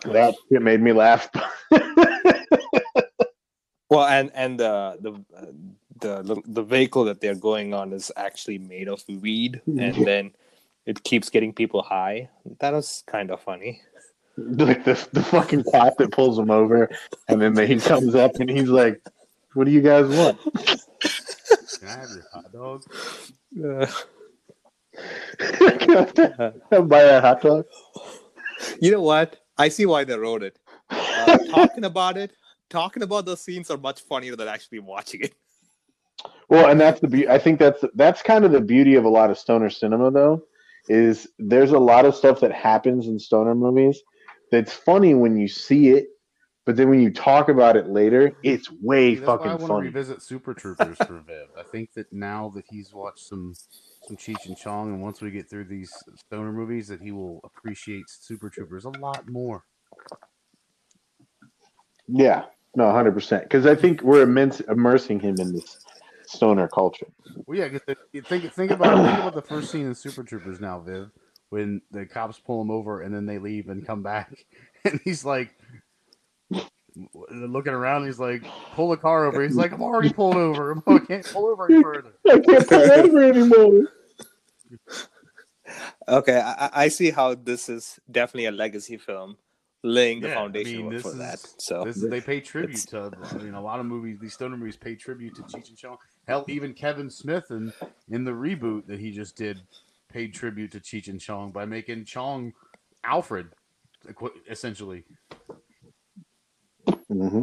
[0.06, 1.30] that it made me laugh.
[3.90, 5.46] Well, and and the the uh,
[6.02, 10.32] the the- the vehicle that they're going on is actually made of weed, and then
[10.86, 12.30] it keeps getting people high.
[12.60, 13.82] That was kind of funny.
[14.38, 16.90] like the the fucking cop that pulls him over,
[17.28, 19.02] and then he comes up and he's like,
[19.54, 20.38] "What do you guys want?"
[21.80, 22.84] Can I have your hot dog?
[26.72, 27.66] Uh, Buy a hot dog.
[28.82, 29.38] you know what?
[29.58, 30.60] I see why they wrote it.
[30.90, 32.32] Uh, talking about it,
[32.70, 35.34] talking about those scenes are much funnier than actually watching it.
[36.50, 39.10] Well, and that's the be- I think that's that's kind of the beauty of a
[39.10, 40.44] lot of stoner cinema, though,
[40.88, 44.02] is there's a lot of stuff that happens in stoner movies
[44.52, 46.08] that's funny when you see it,
[46.66, 49.52] but then when you talk about it later, it's way See, that's why I fucking
[49.52, 49.88] want to funny.
[49.88, 51.48] revisit Super Troopers for Viv.
[51.58, 53.54] I think that now that he's watched some
[54.08, 57.42] some Cheech and Chong, and once we get through these stoner movies, that he will
[57.44, 59.64] appreciate Super Troopers a lot more.
[62.08, 63.44] Yeah, no, hundred percent.
[63.44, 65.78] Because I think we're immense immersing him in this
[66.30, 67.08] stoner culture.
[67.48, 70.60] Well, yeah, 'cause the- think think about think about the first scene in Super Troopers
[70.60, 71.10] now, Viv,
[71.50, 74.32] when the cops pull him over and then they leave and come back,
[74.86, 75.56] and he's like
[77.32, 78.06] looking around.
[78.06, 78.44] He's like,
[78.76, 80.82] "Pull the car over." He's like, "I'm already pulled over.
[80.88, 83.88] I can't pull over any further." I can't pull over anymore.
[86.08, 89.38] Okay, I, I- I see how this is definitely a legacy film,
[89.84, 91.40] laying the Yeah, I foundation mean, this for is- that.
[91.58, 93.12] So This is, they pay tribute to.
[93.34, 95.98] I mean, a lot of movies, these stoner movies, pay tribute to Cheech and Chong.
[96.28, 97.72] Hell, even Kevin Smith in
[98.10, 99.58] in the reboot that he just did
[100.10, 102.52] paid tribute to Cheech and Chong by making Chong
[103.04, 103.48] Alfred,
[104.08, 105.04] equi- essentially.
[107.08, 107.42] hmm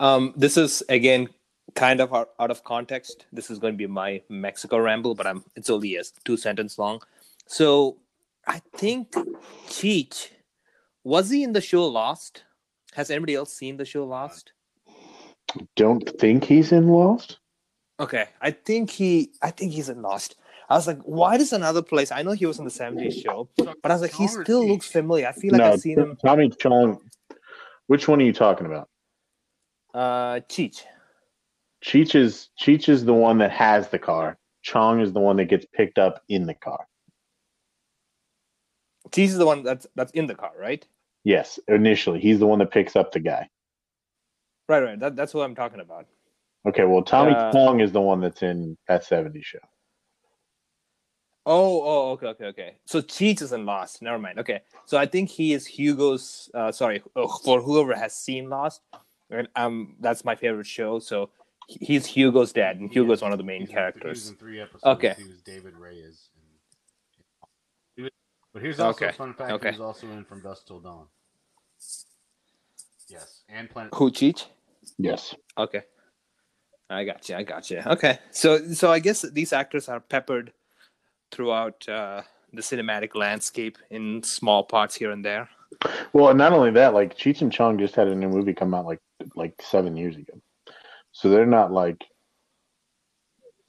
[0.00, 1.28] Um, this is again
[1.74, 3.26] kind of out, out of context.
[3.32, 6.78] This is going to be my Mexico ramble, but I'm it's only a two sentence
[6.78, 7.00] long.
[7.46, 7.98] So
[8.46, 9.12] I think
[9.68, 10.28] Cheech
[11.04, 12.44] was he in the show Lost?
[12.94, 14.52] Has anybody else seen the show Lost?
[15.76, 17.38] Don't think he's in Lost.
[18.00, 20.36] Okay, I think he I think he's in Lost.
[20.68, 22.10] I was like, why does another place?
[22.10, 24.90] I know he was in the 70s show, but I was like, he still looks
[24.90, 25.26] familiar.
[25.26, 26.16] I feel like no, I've seen him.
[26.24, 26.98] Tommy Chong.
[27.88, 28.88] Which one are you talking about?
[29.92, 30.82] Uh, Cheech.
[31.84, 34.38] Cheech is Cheech is the one that has the car.
[34.62, 36.86] Chong is the one that gets picked up in the car.
[39.12, 40.84] Cheech is the one that's that's in the car, right?
[41.24, 43.48] Yes, initially he's the one that picks up the guy.
[44.68, 44.98] Right, right.
[44.98, 46.06] That, that's what I'm talking about.
[46.66, 49.58] Okay, well Tommy Uh, Chong is the one that's in that 70s show.
[51.44, 52.74] Oh, oh, okay, okay, okay.
[52.86, 54.00] So Cheech is in Lost.
[54.00, 54.38] Never mind.
[54.38, 56.48] Okay, so I think he is Hugo's.
[56.54, 58.80] Uh, sorry, uh, for whoever has seen Lost,
[59.28, 61.00] and um, that's my favorite show.
[61.00, 61.30] So
[61.66, 64.28] he's Hugo's dad, and Hugo's one of the main He's in- He was characters.
[64.30, 64.84] in three episodes.
[64.84, 65.14] Okay.
[65.18, 66.28] He was David Reyes.
[68.54, 69.68] He was- But here's also a fun fact: okay.
[69.72, 71.06] he was also in From Dusk Till Dawn.
[73.08, 73.94] Yes, and Planet.
[73.94, 74.46] Who Cheech?
[74.98, 75.34] Yes.
[75.56, 75.82] Okay,
[76.90, 77.36] I got you.
[77.36, 77.82] I got you.
[77.86, 80.52] Okay, so so I guess these actors are peppered
[81.30, 85.48] throughout uh, the cinematic landscape in small parts here and there.
[86.12, 88.74] Well, and not only that, like Cheech and Chong just had a new movie come
[88.74, 89.00] out like
[89.34, 90.34] like seven years ago,
[91.12, 92.04] so they're not like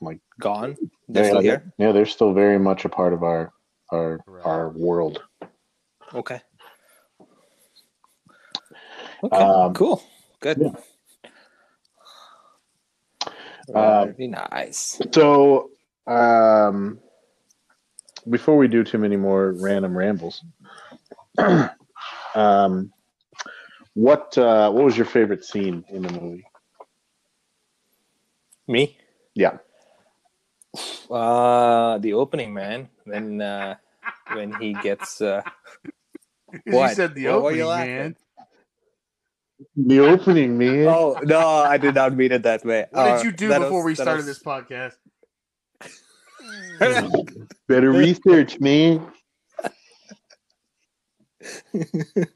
[0.02, 0.76] like Gone.
[1.08, 1.74] They're yeah, still they're- here.
[1.78, 3.52] yeah, they're still very much a part of our
[3.93, 4.45] our Right.
[4.45, 5.21] our world.
[6.13, 6.41] Okay.
[9.23, 9.38] Okay.
[9.38, 10.03] Um, cool.
[10.39, 10.58] Good.
[10.60, 10.71] yeah.
[13.73, 14.99] Um, Very nice.
[15.13, 15.69] So,
[16.08, 16.99] um,
[18.29, 20.43] before we do too many more random rambles,
[22.36, 22.91] um,
[23.93, 26.45] what uh, what was your favorite scene in the movie?
[28.67, 28.97] Me?
[29.36, 29.58] Yeah.
[31.10, 32.89] Uh the opening, man.
[33.06, 33.75] When uh
[34.32, 35.42] when he gets uh
[36.66, 36.96] He What?
[36.96, 37.96] said the What were you opening, laughing?
[37.96, 38.16] man.
[39.76, 40.88] The opening, man.
[40.88, 42.86] Oh no, I did not mean it that way.
[42.92, 44.96] What Uh, did you do before was- we started was- this podcast?
[47.68, 49.08] Better research, man.
[51.74, 52.30] it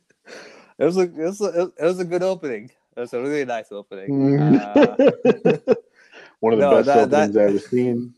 [0.79, 2.71] was a it was a, it was a good opening.
[2.95, 4.09] It was a really nice opening.
[4.09, 4.59] Mm.
[4.59, 5.75] Uh,
[6.39, 8.13] One of the No, best that- openings that- I've ever seen.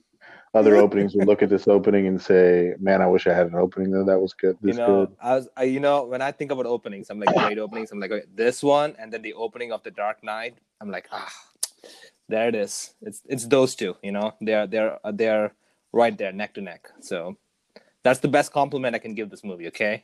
[0.54, 3.56] Other openings would look at this opening and say, "Man, I wish I had an
[3.56, 4.04] opening though.
[4.04, 4.58] That was good.
[4.64, 7.36] you know, good." I was, I, you know, when I think about openings, I'm like
[7.36, 7.92] great openings.
[7.92, 10.56] I'm like okay, this one, and then the opening of the Dark Knight.
[10.82, 11.32] I'm like, ah,
[12.30, 12.96] there it is.
[13.02, 13.96] It's it's those two.
[14.02, 15.54] You know, they're they're uh, they're
[15.94, 16.90] right there, neck to neck.
[17.00, 17.38] So
[18.04, 19.68] that's the best compliment I can give this movie.
[19.68, 20.04] Okay.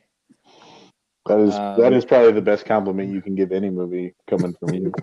[1.26, 4.54] That is Um, that is probably the best compliment you can give any movie coming
[4.54, 4.92] from you.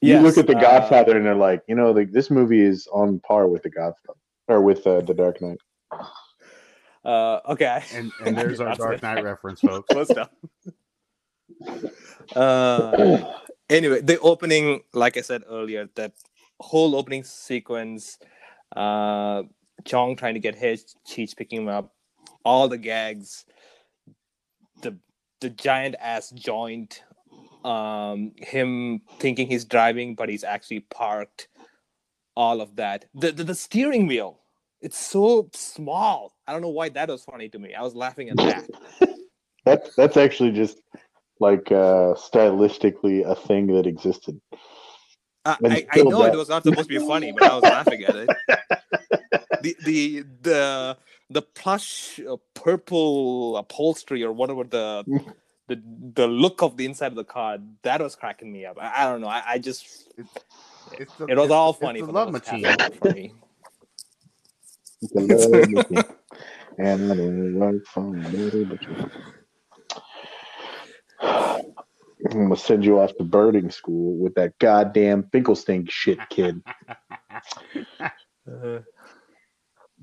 [0.00, 2.60] You Yes, look at The uh, Godfather and they're like, you know, like this movie
[2.60, 5.58] is on par with The Godfather or with uh, The Dark Knight.
[7.04, 7.82] Uh, okay.
[7.94, 9.02] And and there's our Dark it.
[9.02, 9.88] Knight reference, folks.
[9.90, 10.30] Close enough.
[12.36, 13.32] Uh,
[13.70, 16.12] anyway, the opening, like I said earlier, that
[16.60, 18.18] whole opening sequence,
[18.76, 19.42] uh,
[19.84, 21.94] Chong trying to get his, Cheech picking him up,
[22.44, 23.44] all the gags,
[24.82, 24.96] the
[25.40, 27.02] the giant ass joint,
[27.68, 31.48] um, him thinking he's driving but he's actually parked,
[32.36, 33.04] all of that.
[33.14, 34.40] The the, the steering wheel,
[34.80, 36.32] it's so small.
[36.46, 37.74] I don't know why that was funny to me.
[37.74, 38.68] I was laughing at that.
[39.64, 40.80] That's that's actually just
[41.40, 44.40] like uh, stylistically a thing that existed.
[45.44, 48.02] I, I, I know it was not supposed to be funny, but I was laughing
[48.04, 48.30] at it.
[49.60, 50.96] The the the
[51.30, 55.04] the plush uh, purple upholstery or whatever the
[55.68, 55.80] the
[56.14, 58.78] the look of the inside of the car that was cracking me up.
[58.80, 59.28] I, I don't know.
[59.28, 60.08] I, I just
[60.98, 62.00] It's the, it was all funny.
[62.00, 62.64] the for love most machine.
[62.98, 63.32] for me.
[65.00, 66.04] It's a love machine.
[66.78, 69.10] and I don't work for nobody but you.
[71.20, 76.62] I'm gonna send you off to birding school with that goddamn Finkelstein shit, kid.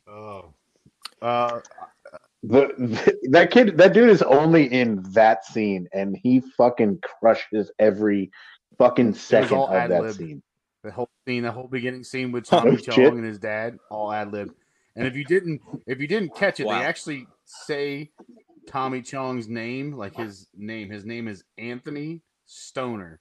[0.07, 0.53] Oh.
[1.19, 1.59] Uh,
[2.47, 7.71] The, the that kid, that dude is only in that scene, and he fucking crushes
[7.79, 8.31] every
[8.77, 10.15] fucking second of that ad-lib.
[10.15, 10.43] scene.
[10.83, 12.93] the whole scene, the whole beginning scene with Oh, Tommy shit.
[12.93, 14.51] Chong and his dad, all ad lib.
[14.95, 16.79] And if you didn't, if you didn't catch it, Wow.
[16.79, 18.11] they actually say
[18.67, 20.89] Tommy Chong's name, like his name.
[20.89, 23.19] His name is Anthony Stoner.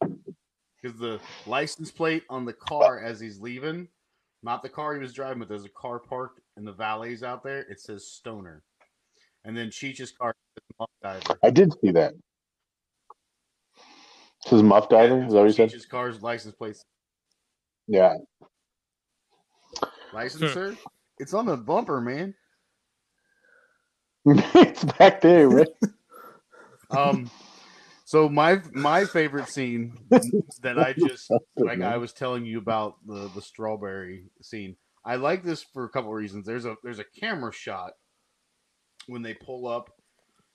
[0.00, 3.88] Because the license plate on the car as he's leaving,
[4.42, 7.42] not the car he was driving, but there's a car parked in the valleys out
[7.42, 7.60] there.
[7.60, 8.62] It says Stoner.
[9.44, 11.38] And then Cheech's car says Muff Diver.
[11.42, 12.14] I did see that.
[14.44, 15.24] This is Muff Diver.
[15.24, 15.70] Is that what you said?
[15.70, 16.76] Cheech's car's license plate.
[17.86, 18.16] Yeah.
[20.12, 20.76] License, sir?
[21.18, 22.34] It's on the bumper, man.
[24.26, 25.68] it's back there, right?
[26.90, 27.28] Um,
[28.04, 29.98] so my my favorite scene
[30.62, 34.76] that I just like I was telling you about the the strawberry scene.
[35.04, 36.46] I like this for a couple of reasons.
[36.46, 37.92] There's a there's a camera shot
[39.06, 39.90] when they pull up,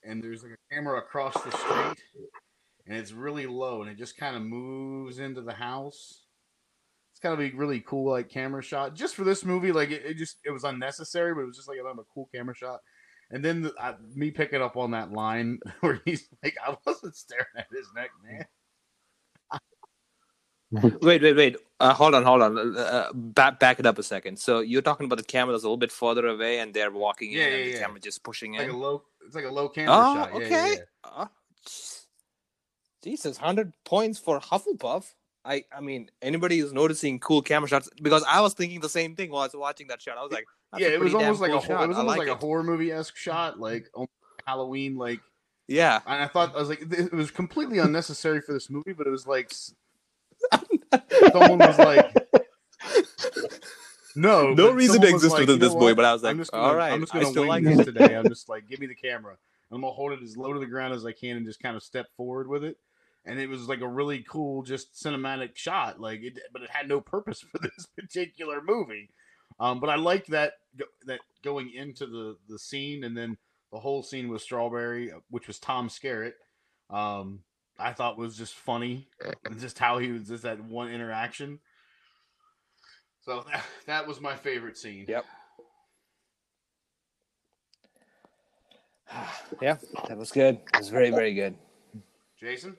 [0.03, 2.03] and there's like a camera across the street,
[2.87, 6.23] and it's really low, and it just kind of moves into the house.
[7.11, 9.71] It's kind of a really cool like camera shot just for this movie.
[9.71, 12.55] Like it, it just it was unnecessary, but it was just like a cool camera
[12.55, 12.79] shot.
[13.31, 17.15] And then the, I, me picking up on that line where he's like, I wasn't
[17.15, 18.45] staring at his neck, man.
[21.01, 21.57] Wait, wait, wait.
[21.79, 22.77] Uh, hold on, hold on.
[22.77, 24.37] Uh, back, back it up a second.
[24.37, 27.31] So you're talking about the camera that's a little bit further away, and they're walking
[27.31, 27.79] Yeah, in, yeah, and the yeah.
[27.79, 28.69] camera just pushing Like in.
[28.71, 30.33] a low, it's like a low camera oh, shot.
[30.33, 30.77] Okay.
[31.05, 31.27] Oh,
[31.65, 32.05] jeez.
[33.03, 35.05] Jesus, hundred points for Hufflepuff.
[35.45, 39.15] I, I mean, anybody who's noticing cool camera shots because I was thinking the same
[39.15, 40.17] thing while I was watching that shot.
[40.17, 40.45] I was like,
[40.77, 41.83] yeah, it was almost like cool a shot.
[41.83, 43.89] it was almost like like a horror movie esque shot, like
[44.45, 45.21] Halloween, like.
[45.67, 46.01] Yeah.
[46.05, 49.11] And I thought I was like, it was completely unnecessary for this movie, but it
[49.11, 49.53] was like
[51.31, 52.15] someone was like,
[54.15, 55.93] no, No reason to exist like, within this boy.
[55.93, 57.79] but I was like, I'm just gonna, all right, I'm just gonna still like this
[57.79, 57.85] it.
[57.85, 58.15] today.
[58.15, 59.37] I'm just like, give me the camera.
[59.71, 61.75] I'm gonna hold it as low to the ground as I can and just kind
[61.75, 62.77] of step forward with it.
[63.25, 65.99] And it was like a really cool, just cinematic shot.
[65.99, 69.09] Like it, but it had no purpose for this particular movie.
[69.59, 70.53] Um, but I liked that
[71.05, 73.37] that going into the the scene and then
[73.71, 76.33] the whole scene with Strawberry, uh, which was Tom Skerritt.
[76.89, 77.41] Um,
[77.79, 79.07] I thought was just funny,
[79.57, 81.59] just how he was just that one interaction.
[83.21, 85.05] So that, that was my favorite scene.
[85.07, 85.25] Yep.
[89.61, 89.77] yeah,
[90.07, 90.55] that was good.
[90.73, 91.55] It was very, very good.
[92.39, 92.77] Jason,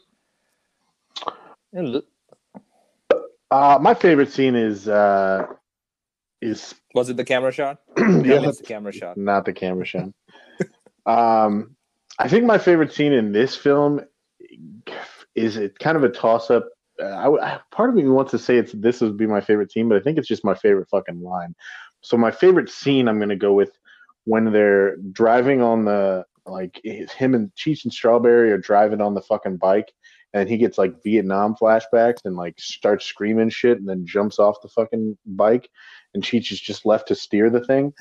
[3.51, 5.46] Uh, my favorite scene is uh,
[6.40, 7.80] is Was it the camera shot?
[7.98, 9.16] yeah, Yeah, it's the camera shot.
[9.16, 10.09] not the camera shot.
[11.07, 11.76] um,
[12.18, 14.01] I think my favorite scene in this film
[15.41, 16.68] is it kind of a toss up.
[17.03, 19.88] Uh, I, part of me wants to say it's this would be my favorite scene,
[19.88, 21.55] but I think it's just my favorite fucking line.
[22.03, 23.76] So my favorite scene I'm going to go with
[24.24, 29.22] when they're driving on the like him and Cheech and Strawberry are driving on the
[29.22, 29.93] fucking bike,
[30.34, 34.62] and he gets like Vietnam flashbacks and like starts screaming shit, and then jumps off
[34.62, 35.68] the fucking bike,
[36.14, 37.93] and Cheech is just left to steer the thing.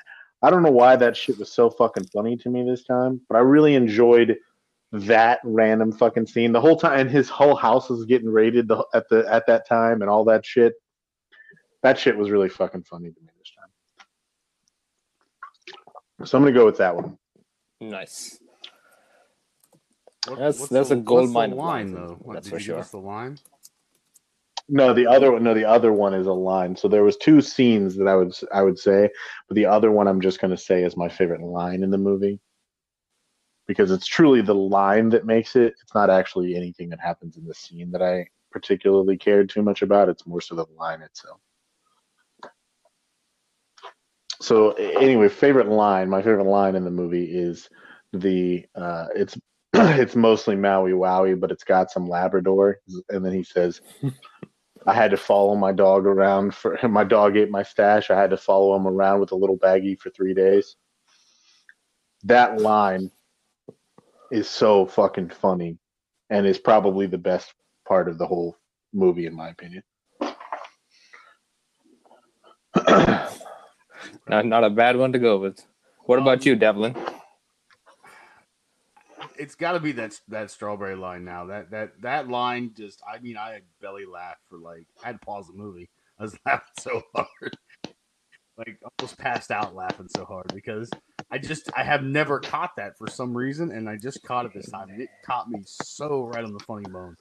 [0.42, 3.36] I don't know why that shit was so fucking funny to me this time, but
[3.36, 4.38] I really enjoyed
[4.92, 7.00] that random fucking scene the whole time.
[7.00, 10.24] And his whole house was getting raided the, at the at that time, and all
[10.26, 10.74] that shit.
[11.84, 14.06] That shit was really fucking funny to me this time.
[16.26, 17.18] So I'm gonna go with that one.
[17.80, 18.40] Nice.
[20.28, 22.18] what- That's- that's the, a gold mine line though.
[22.20, 22.84] What, that's did for you sure.
[22.84, 23.38] the line?
[24.68, 25.44] No, the other one.
[25.44, 26.76] No, the other one is a line.
[26.76, 29.10] So there was two scenes that I would I would say,
[29.48, 32.40] but the other one I'm just gonna say is my favorite line in the movie
[33.70, 35.76] because it's truly the line that makes it.
[35.80, 39.84] It's not actually anything that happens in the scene that I particularly cared too much
[39.84, 40.10] about.
[40.10, 41.40] It's more so the line itself.
[44.42, 46.10] So anyway, favorite line.
[46.10, 47.70] My favorite line in the movie is
[48.12, 49.38] the uh, it's
[49.74, 53.82] it's mostly Maui Wowie, but it's got some Labrador, and then he says.
[54.88, 58.10] I had to follow my dog around for my dog ate my stash.
[58.10, 60.78] I had to follow him around with a little baggie for three days.
[62.24, 63.12] That line
[64.32, 65.78] is so fucking funny
[66.30, 67.54] and is probably the best
[67.88, 68.58] part of the whole
[68.94, 69.84] movie, in my opinion.
[74.28, 75.66] Not, not a bad one to go with.
[76.06, 76.96] What um, about you, Devlin?
[79.38, 81.46] It's got to be that that strawberry line now.
[81.46, 83.02] That that that line just.
[83.12, 84.86] I mean, I had belly laugh for like.
[85.04, 85.90] I had to pause the movie.
[86.20, 87.58] I was laughing so hard,
[88.58, 90.90] like almost passed out laughing so hard because
[91.32, 94.54] I just I have never caught that for some reason, and I just caught it
[94.54, 94.90] this time.
[94.90, 97.18] It caught me so right on the funny bone,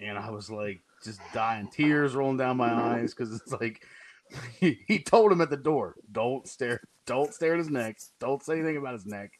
[0.00, 3.86] and I was like just dying, tears rolling down my eyes because it's like
[4.60, 8.42] he, he told him at the door, "Don't stare, don't stare at his neck, don't
[8.42, 9.32] say anything about his neck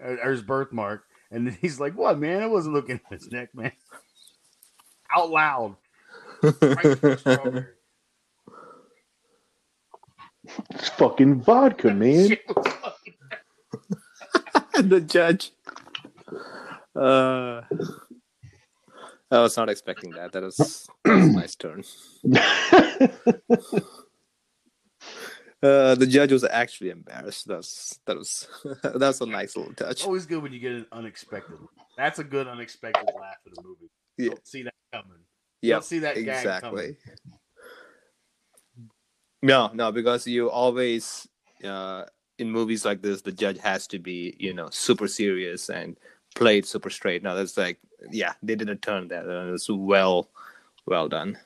[0.00, 2.42] or, or his birthmark." And then he's like, "What, man?
[2.42, 3.72] I wasn't looking at his neck, man."
[5.16, 5.76] Out loud.
[6.42, 7.66] Right to the strawberry.
[10.70, 12.36] It's fucking vodka, man.
[14.74, 15.52] Shit was fucking- the judge.
[16.96, 17.62] Uh,
[19.30, 20.32] I was not expecting that.
[20.32, 21.82] That was, that was a nice turn.
[25.62, 27.48] Uh, the judge was actually embarrassed.
[27.48, 28.46] That's that was
[28.82, 30.04] that was a nice little touch.
[30.04, 31.56] Always good when you get an unexpected.
[31.96, 33.90] That's a good unexpected laugh in a movie.
[34.18, 34.28] You Yeah.
[34.32, 35.18] Don't see that coming.
[35.62, 36.80] Yeah, see that gag coming.
[36.90, 36.96] exactly.
[39.42, 41.26] No, no, because you always
[41.64, 42.04] uh,
[42.38, 45.96] in movies like this, the judge has to be you know super serious and
[46.34, 47.22] play it super straight.
[47.22, 47.78] Now that's like,
[48.10, 50.30] yeah, they did a turn there, and it's well,
[50.86, 51.38] well done.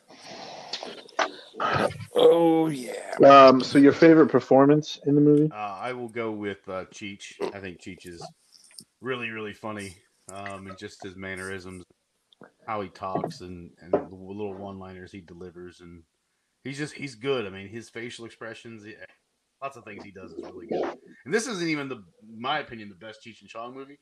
[2.15, 2.93] Oh yeah.
[3.25, 5.51] Um, so your favorite performance in the movie?
[5.53, 7.33] Uh, I will go with uh, Cheech.
[7.55, 8.27] I think Cheech is
[9.01, 9.97] really, really funny,
[10.33, 11.85] um, and just his mannerisms,
[12.67, 16.03] how he talks, and and the little one-liners he delivers, and
[16.65, 17.47] he's just he's good.
[17.47, 18.95] I mean, his facial expressions, he-
[19.63, 20.99] lots of things he does is really good.
[21.25, 22.03] And this isn't even the,
[22.37, 23.99] my opinion, the best Cheech and Chong movie,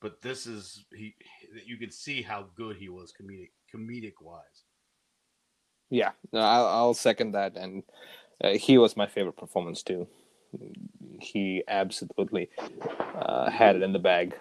[0.00, 1.14] but this is he.
[1.66, 4.64] You can see how good he was comedic comedic wise.
[5.90, 7.82] Yeah, no, I'll, I'll second that, and
[8.42, 10.06] uh, he was my favorite performance too.
[11.20, 12.48] He absolutely
[13.14, 14.34] uh, had it in the bag.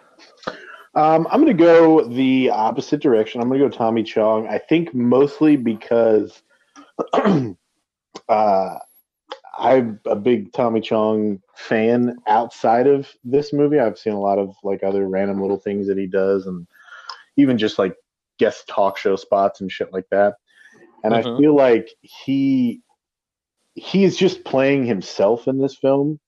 [0.96, 3.42] Um, I'm going to go the opposite direction.
[3.42, 4.48] I'm going to go Tommy Chong.
[4.48, 6.42] I think mostly because
[7.14, 8.76] uh,
[9.60, 13.80] I'm a big Tommy Chong fan outside of this movie.
[13.80, 16.68] I've seen a lot of like other random little things that he does, and
[17.38, 17.96] even just like
[18.40, 20.36] guest talk show spots and shit like that.
[21.04, 21.38] And I Mhm.
[21.38, 22.82] feel like he
[23.76, 26.20] he is just playing himself in this film,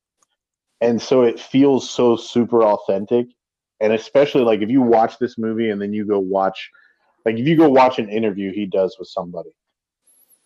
[0.82, 3.28] and so it feels so super authentic
[3.82, 6.70] and especially like if you watch this movie and then you go watch
[7.26, 9.50] like if you go watch an interview he does with somebody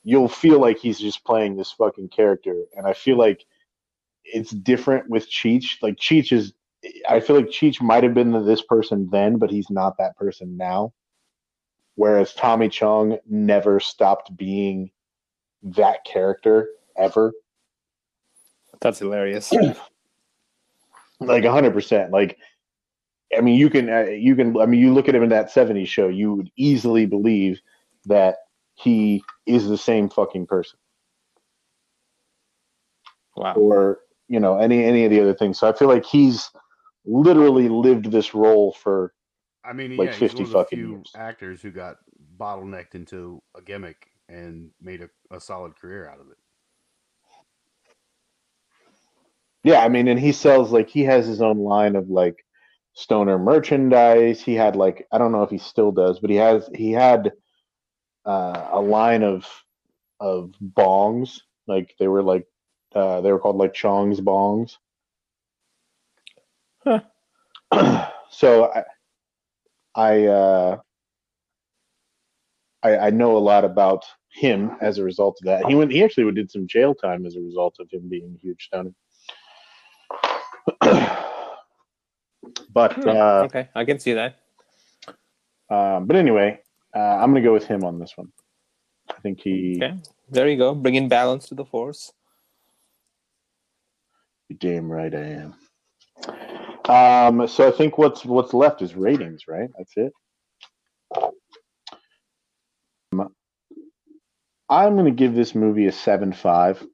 [0.06, 2.64] you'll feel like he's just playing this fucking character.
[2.78, 3.44] And i feel like
[4.24, 5.82] it's different with cheech.
[5.82, 6.54] Like cheech is
[7.10, 10.56] i feel like cheech might have been this person then but he's not that person
[10.56, 10.94] now.
[11.96, 14.92] Whereas tommy chong never stopped being
[15.64, 17.34] that character ever.
[18.82, 19.52] That's hilarious.
[21.20, 22.38] like 100% like
[23.36, 25.52] i mean you can uh, you can i mean you look at him in that
[25.52, 27.62] 70s show you would easily believe
[28.06, 28.36] that
[28.76, 30.80] he is the same fucking person
[33.36, 33.56] Wow.
[33.56, 36.50] or you know any any of the other things so i feel like he's
[37.06, 39.14] literally lived this role for
[39.64, 41.12] I mean, Like yeah, 50 he's one of the fucking few years.
[41.16, 41.98] actors who got
[42.38, 46.38] bottlenecked into a gimmick and made a, a solid career out of it.
[49.64, 52.46] yeah i mean and he sells like he has his own line of like
[52.94, 56.70] stoner merchandise he had like i don't know if he still does but he has
[56.76, 57.32] he had
[58.26, 59.46] uh, a line of
[60.20, 62.48] of bongs like they were like
[62.96, 64.78] uh, they were called like chong's bongs
[68.30, 68.84] so i
[69.96, 70.78] i uh
[72.84, 75.66] I, I know a lot about him as a result of that.
[75.66, 75.92] He went.
[75.92, 78.92] He actually did some jail time as a result of him being a huge stoner.
[82.74, 84.38] but Hmm, uh, okay, I can see that.
[85.70, 86.60] um, but anyway,
[86.96, 88.32] uh, I'm gonna go with him on this one.
[89.10, 89.80] I think he.
[89.82, 89.98] Okay,
[90.30, 90.74] there you go.
[90.74, 92.12] Bringing balance to the force.
[94.50, 95.56] You're damn right I am.
[96.88, 99.70] Um, so I think what's what's left is ratings, right?
[99.78, 100.14] That's it.
[103.12, 103.34] Um,
[104.70, 106.86] I'm going to give this movie a seven five.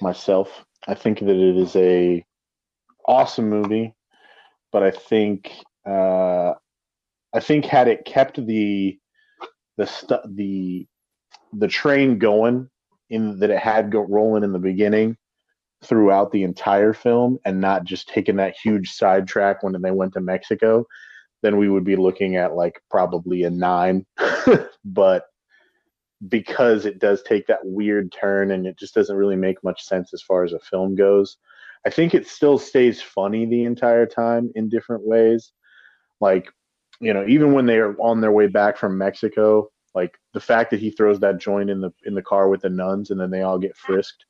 [0.00, 2.24] Myself, I think that it is a
[3.06, 3.94] awesome movie,
[4.72, 5.52] but I think
[5.86, 6.54] uh,
[7.34, 8.98] I think had it kept the
[9.76, 10.86] the stu- the
[11.52, 12.70] the train going
[13.10, 15.16] in that it had go rolling in the beginning
[15.82, 20.20] throughout the entire film and not just taking that huge sidetrack when they went to
[20.20, 20.86] Mexico,
[21.42, 24.06] then we would be looking at like probably a nine.
[24.84, 25.24] but
[26.28, 30.14] because it does take that weird turn and it just doesn't really make much sense
[30.14, 31.36] as far as a film goes,
[31.86, 35.52] I think it still stays funny the entire time in different ways.
[36.20, 36.48] Like,
[37.00, 40.70] you know, even when they are on their way back from Mexico, like the fact
[40.70, 43.30] that he throws that joint in the in the car with the nuns and then
[43.30, 44.24] they all get frisked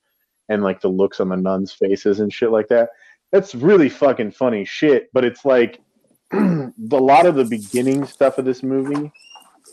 [0.49, 2.91] and like the looks on the nuns faces and shit like that
[3.33, 5.81] that's really fucking funny shit but it's like
[6.33, 9.11] a lot of the beginning stuff of this movie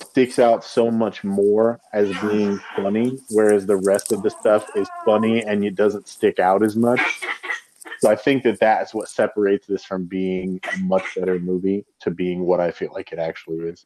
[0.02, 4.88] sticks out so much more as being funny whereas the rest of the stuff is
[5.06, 7.22] funny and it doesn't stick out as much
[8.02, 12.12] so i think that that's what separates this from being a much better movie to
[12.12, 13.86] being what i feel like it actually is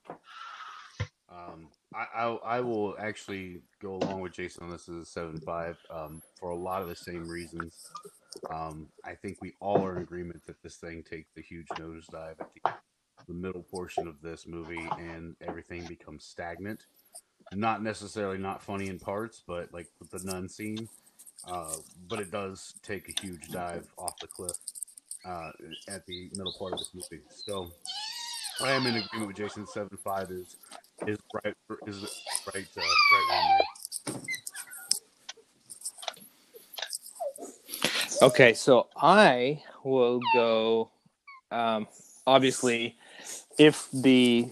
[1.29, 2.25] Um, I, I
[2.57, 5.77] I will actually go along with Jason on this as a seven five.
[5.89, 7.91] Um, for a lot of the same reasons.
[8.53, 12.39] Um, I think we all are in agreement that this thing takes the huge nosedive
[12.41, 12.71] at the,
[13.27, 16.85] the middle portion of this movie, and everything becomes stagnant.
[17.53, 20.89] not necessarily not funny in parts, but like the nun scene.
[21.47, 21.75] Uh,
[22.09, 24.57] but it does take a huge dive off the cliff
[25.25, 25.51] uh,
[25.87, 27.23] at the middle part of this movie.
[27.29, 27.71] So
[28.61, 29.67] I am in agreement with Jason.
[29.67, 30.55] Seven five is
[31.07, 31.53] is right
[31.87, 32.01] is
[32.53, 34.21] right uh, right on there.
[38.21, 40.89] Okay, so I will go.
[41.51, 41.87] Um,
[42.25, 42.97] obviously,
[43.59, 44.49] if the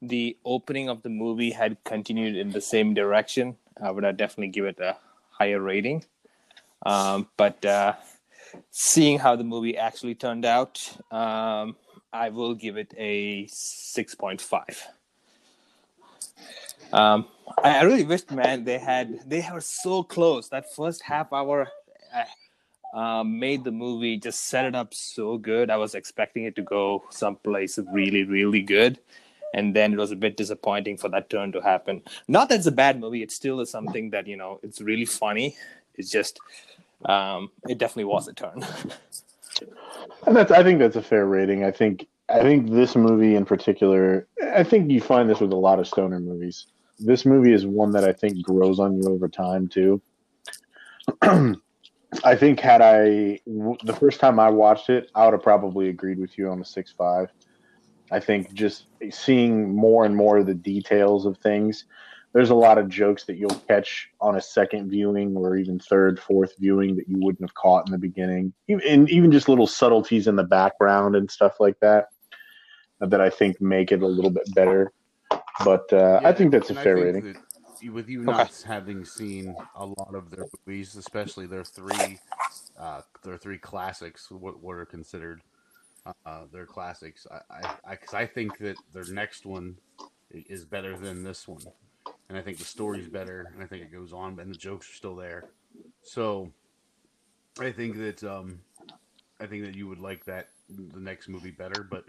[0.00, 4.48] the opening of the movie had continued in the same direction, I would have definitely
[4.48, 4.96] give it a
[5.38, 6.04] higher rating.
[6.84, 7.94] Um, but uh,
[8.70, 11.76] seeing how the movie actually turned out, um,
[12.12, 14.86] I will give it a six point five.
[16.92, 17.26] Um,
[17.62, 20.48] I, I really wished, man, they had they were so close.
[20.48, 21.68] That first half hour
[22.94, 25.70] uh, made the movie just set it up so good.
[25.70, 28.98] I was expecting it to go someplace really, really good,
[29.54, 32.02] and then it was a bit disappointing for that turn to happen.
[32.28, 35.06] Not that it's a bad movie; it still is something that you know it's really
[35.06, 35.56] funny.
[35.94, 36.38] It's just
[37.04, 38.64] um, it definitely was a turn.
[40.26, 41.64] And that's I think that's a fair rating.
[41.64, 45.56] I think I think this movie in particular, I think you find this with a
[45.56, 46.66] lot of stoner movies.
[46.98, 50.00] This movie is one that I think grows on you over time too.
[51.22, 56.18] I think had I the first time I watched it, I would have probably agreed
[56.18, 57.30] with you on the six five.
[58.10, 61.84] I think just seeing more and more of the details of things,
[62.32, 66.20] there's a lot of jokes that you'll catch on a second viewing or even third,
[66.20, 70.26] fourth viewing that you wouldn't have caught in the beginning, and even just little subtleties
[70.26, 72.08] in the background and stuff like that
[73.00, 74.92] that I think make it a little bit better.
[75.64, 77.22] But uh, I think that's a fair rating.
[77.22, 77.36] that
[77.80, 78.30] you- With you Okay.
[78.30, 82.18] not having seen a lot of their movies, especially their three,
[82.78, 85.42] uh, their three classics, what, what are considered
[86.24, 89.76] uh, their classics, I, I, I, cause I think that their next one
[90.30, 91.62] is better than this one,
[92.28, 94.88] and I think the story's better, and I think it goes on, and the jokes
[94.90, 95.50] are still there.
[96.02, 96.50] So,
[97.60, 98.60] I think that um,
[99.40, 102.04] I think that you would like that the next movie better, but.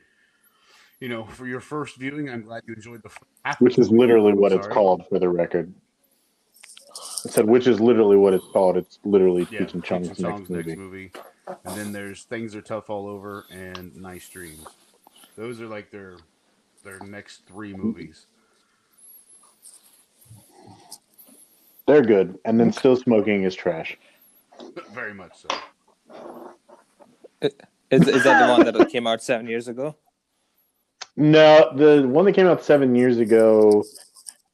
[0.99, 3.61] You know, for your first viewing, I'm glad you enjoyed the first half.
[3.61, 5.71] of Which is literally what it's called for the record.
[7.25, 8.77] I said, which is literally what it's called.
[8.77, 10.75] It's literally Yeah, Cheech and Chong's, Cheech and next movie.
[10.75, 11.11] movie.
[11.65, 14.77] And then there's Things Are Tough All Over and Nice Dreams.
[15.37, 16.17] Those are like their
[16.83, 18.27] their next three movies.
[21.87, 23.97] They're good, and then still smoking is trash.
[24.93, 25.47] Very much so.
[27.91, 29.95] Is, is that the one that came out seven years ago?
[31.15, 33.85] No, the one that came out seven years ago w-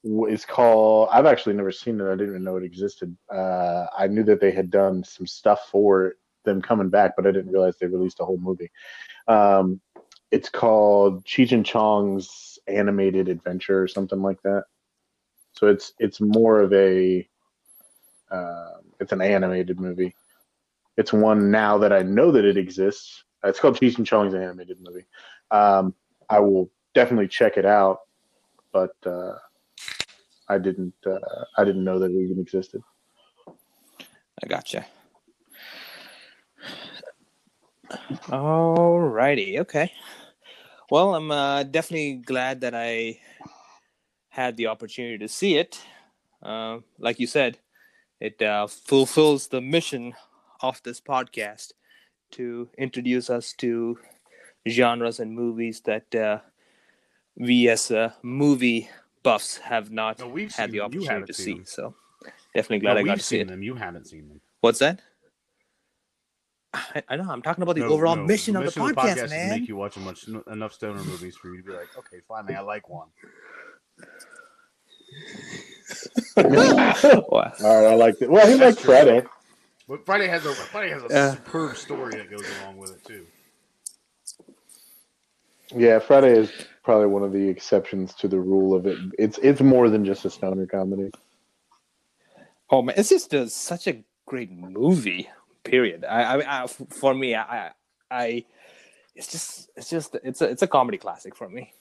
[0.03, 1.09] is called.
[1.11, 2.05] I've actually never seen it.
[2.05, 3.15] I didn't even know it existed.
[3.33, 7.31] Uh, I knew that they had done some stuff for them coming back, but I
[7.31, 8.71] didn't realize they released a whole movie.
[9.27, 9.79] Um,
[10.31, 14.63] it's called Cheech and Chong's Animated Adventure or something like that.
[15.53, 17.27] So it's it's more of a
[18.31, 20.15] uh, it's an animated movie.
[20.97, 23.23] It's one now that I know that it exists.
[23.43, 25.05] It's called Cheech and Chong's Animated Movie.
[25.51, 25.93] Um,
[26.29, 27.99] I will definitely check it out,
[28.71, 29.33] but uh,
[30.49, 30.93] I didn't.
[31.05, 31.19] Uh,
[31.57, 32.83] I didn't know that it even existed.
[33.47, 34.85] I gotcha.
[38.27, 39.91] Alrighty, okay.
[40.89, 43.19] Well, I'm uh, definitely glad that I
[44.29, 45.81] had the opportunity to see it.
[46.41, 47.59] Uh, like you said,
[48.19, 50.13] it uh, fulfills the mission
[50.61, 51.73] of this podcast
[52.31, 53.97] to introduce us to
[54.67, 56.39] genres and movies that uh,
[57.37, 58.89] we as a movie
[59.23, 61.53] buffs have not No, we've had the opportunity to see.
[61.55, 61.65] them.
[61.65, 61.95] So
[62.53, 63.51] definitely glad No, I got to see seen it.
[63.51, 63.63] them.
[63.63, 64.41] You haven't seen them.
[64.61, 65.01] What's that?
[66.73, 67.29] I, I know.
[67.29, 69.49] I'm talking about the No, overall no, mission, of the podcast, is to man.
[69.49, 72.55] make you watch a much, enough stoner movies for you to be like, okay, finally,
[72.55, 73.07] I like one.
[76.37, 76.45] All
[77.41, 78.29] right, I liked it.
[78.29, 78.87] Well, he liked true.
[78.87, 79.23] Friday.
[79.87, 81.31] But Friday has a Friday has a Yeah.
[81.35, 83.25] superb story that goes along with it too.
[85.75, 86.51] Yeah, Friday is
[86.83, 88.97] probably one of the exceptions to the rule of it.
[89.17, 91.11] It's it's more than just a stoner comedy.
[92.69, 95.29] Oh man, it's just a, such a great movie.
[95.63, 96.05] Period.
[96.05, 97.71] I, I, I for me, I,
[98.09, 98.45] I,
[99.15, 101.73] it's just, it's just, it's a, it's a comedy classic for me.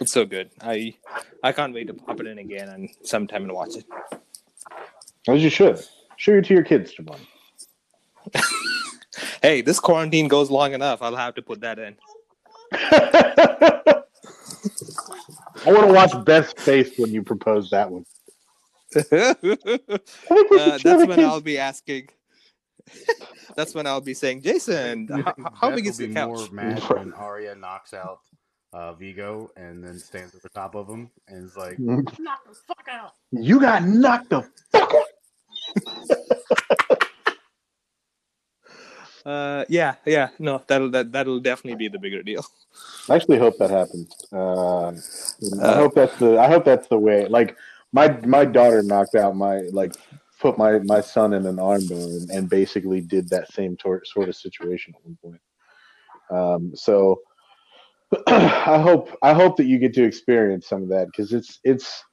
[0.00, 0.50] It's so good.
[0.60, 0.94] I,
[1.42, 3.84] I can't wait to pop it in again and sometime and watch it.
[5.28, 5.80] As you should.
[6.16, 7.20] Show it to your kids, Javon.
[9.42, 11.00] Hey, this quarantine goes long enough.
[11.00, 11.96] I'll have to put that in.
[15.68, 18.06] I want to watch Beth's face when you propose that one.
[18.96, 19.60] uh, I think
[20.50, 22.08] we should show that's when I'll be asking.
[23.56, 26.28] that's when I'll be saying, Jason, how, how big is the be couch?
[26.28, 28.20] More mad when Arya knocks out
[28.72, 32.18] uh, Vigo and then stands at the top of him and is like, Mhm.
[32.18, 35.04] "Knock the fuck out!" You got knocked the fuck out.
[39.24, 42.44] Uh, yeah, yeah, no, that'll that that'll definitely be the bigger deal.
[43.08, 44.14] I actually hope that happens.
[44.32, 44.92] Uh, I
[45.62, 46.38] Uh, hope that's the.
[46.38, 47.26] I hope that's the way.
[47.26, 47.56] Like
[47.92, 49.94] my my daughter knocked out my like
[50.40, 54.28] put my my son in an armbar and, and basically did that same tor- sort
[54.28, 55.40] of situation at one point.
[56.30, 57.20] Um, so
[58.26, 62.04] I hope I hope that you get to experience some of that because it's it's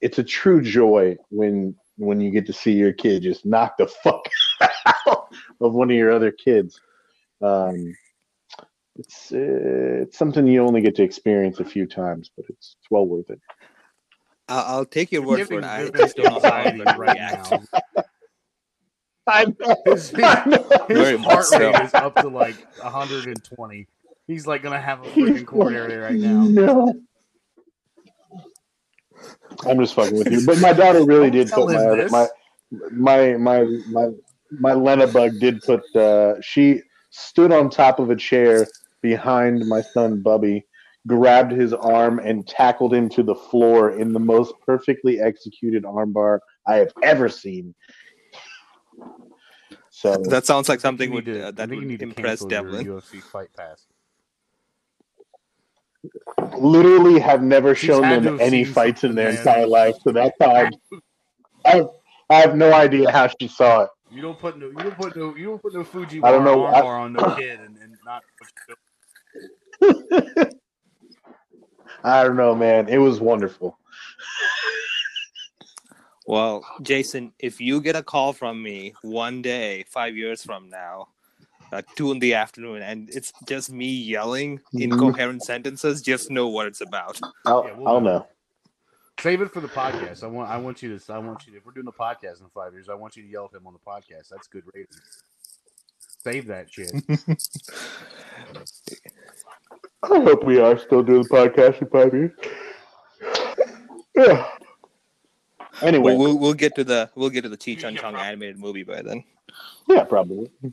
[0.00, 3.86] it's a true joy when when you get to see your kid just knock the
[3.86, 4.43] fuck out
[5.60, 6.80] of one of your other kids.
[7.42, 7.94] Um,
[8.96, 12.90] it's uh, it's something you only get to experience a few times, but it's it's
[12.90, 13.40] well worth it.
[14.48, 15.64] I'll, I'll take your word for it.
[15.64, 17.50] I Vigo just don't know how I'm anxiety gonna right react.
[17.50, 17.62] now.
[19.26, 19.76] I know.
[19.86, 20.68] His, his, I know.
[20.88, 21.58] his Very heart much so.
[21.58, 23.86] rate is up to like 120.
[24.26, 26.44] He's like gonna have a freaking coronary right now.
[26.44, 26.94] No.
[29.66, 31.96] I'm just fucking with you, but my daughter really Don't did tell put him my
[31.96, 32.12] this.
[32.12, 32.28] my
[32.92, 34.08] my my my
[34.60, 35.82] my Lena bug did put.
[35.94, 38.66] Uh, she stood on top of a chair
[39.02, 40.64] behind my son Bubby,
[41.06, 46.38] grabbed his arm and tackled him to the floor in the most perfectly executed armbar
[46.66, 47.74] I have ever seen.
[49.90, 52.50] So That sounds like something would to- uh, that you would need to impress cancel
[52.50, 52.86] your Devlin.
[52.86, 53.86] UFC fight pass.
[56.58, 59.38] literally have never He's shown had them any fights in their man.
[59.38, 59.94] entire life.
[60.02, 60.70] So that's how I,
[61.64, 61.84] I,
[62.30, 63.90] I have no idea how she saw it.
[64.14, 66.44] You don't put no, you don't put no, you don't put no Fuji I don't
[66.44, 68.22] know, I- armbar on no kid and, and not.
[72.04, 72.88] I don't know, man.
[72.88, 73.78] It was wonderful.
[76.26, 81.08] Well, Jason, if you get a call from me one day, five years from now,
[81.72, 86.66] at two in the afternoon, and it's just me yelling incoherent sentences, just know what
[86.66, 87.20] it's about.
[87.44, 88.18] I'll, Yeah, we'll I'll know.
[88.18, 88.26] know.
[89.20, 90.22] Save it for the podcast.
[90.22, 92.40] I want I want you to I want you to, if we're doing a podcast
[92.40, 94.28] in five years, I want you to yell at him on the podcast.
[94.28, 95.22] That's good ratings.
[96.22, 96.92] Save that shit.
[100.02, 102.32] I hope we are still doing the podcast in five years.
[104.16, 104.48] Yeah.
[105.82, 108.60] Anyway, We'll, we'll we'll get to the we'll get to the Cheech and Chong animated
[108.60, 109.24] movie by then.
[109.88, 110.48] yeah, probably.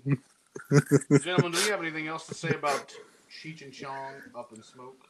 [1.23, 2.93] Gentlemen, do you have anything else to say about
[3.31, 5.07] Cheech and Chong up in smoke?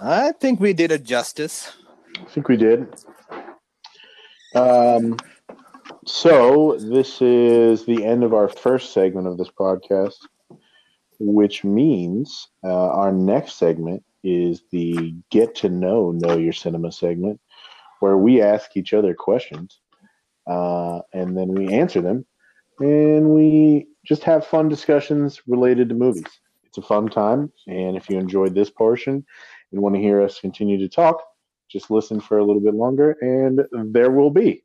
[0.00, 1.72] I think we did it justice.
[2.20, 2.86] I think we did.
[4.54, 5.16] Um,
[6.06, 10.18] so this is the end of our first segment of this podcast,
[11.18, 17.40] which means uh, our next segment is the get to know know your cinema segment,
[17.98, 19.80] where we ask each other questions,
[20.46, 22.24] uh, and then we answer them,
[22.78, 26.40] and we just have fun discussions related to movies.
[26.64, 29.24] It's a fun time, and if you enjoyed this portion
[29.72, 31.22] and want to hear us continue to talk,
[31.70, 33.60] just listen for a little bit longer and
[33.92, 34.64] there will be.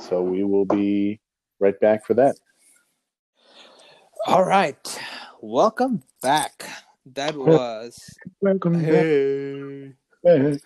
[0.00, 1.20] So we will be
[1.60, 2.36] right back for that.
[4.26, 5.00] All right,
[5.40, 6.64] welcome back.
[7.06, 7.98] That was
[8.40, 9.92] Welcome hey.
[10.22, 10.60] back.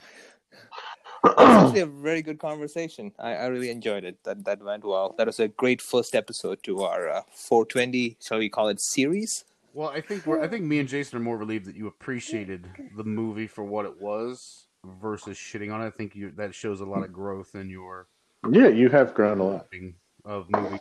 [1.38, 3.12] actually a very good conversation.
[3.18, 4.22] I, I really enjoyed it.
[4.24, 5.14] That that went well.
[5.16, 8.18] That was a great first episode to our uh, 420.
[8.20, 9.44] Shall we call it series?
[9.76, 12.66] Well, I think we're, I think me and Jason are more relieved that you appreciated
[12.96, 14.68] the movie for what it was
[15.02, 15.86] versus shitting on it.
[15.86, 18.08] I think you that shows a lot of growth in your
[18.50, 19.70] Yeah, you have grown a lot.
[19.70, 20.78] thing of movie.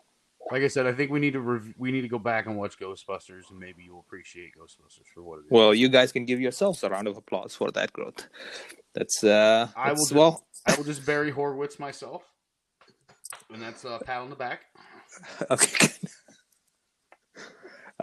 [0.49, 2.55] Like I said, I think we need to rev- we need to go back and
[2.55, 5.51] watch Ghostbusters, and maybe you'll appreciate Ghostbusters for what it is.
[5.51, 8.29] Well, you guys can give yourselves a round of applause for that growth.
[8.93, 10.45] That's uh, I will that's- do- well.
[10.67, 12.23] I will just Barry Horowitz myself,
[13.51, 14.61] and that's a pat on the back.
[15.51, 15.87] Okay.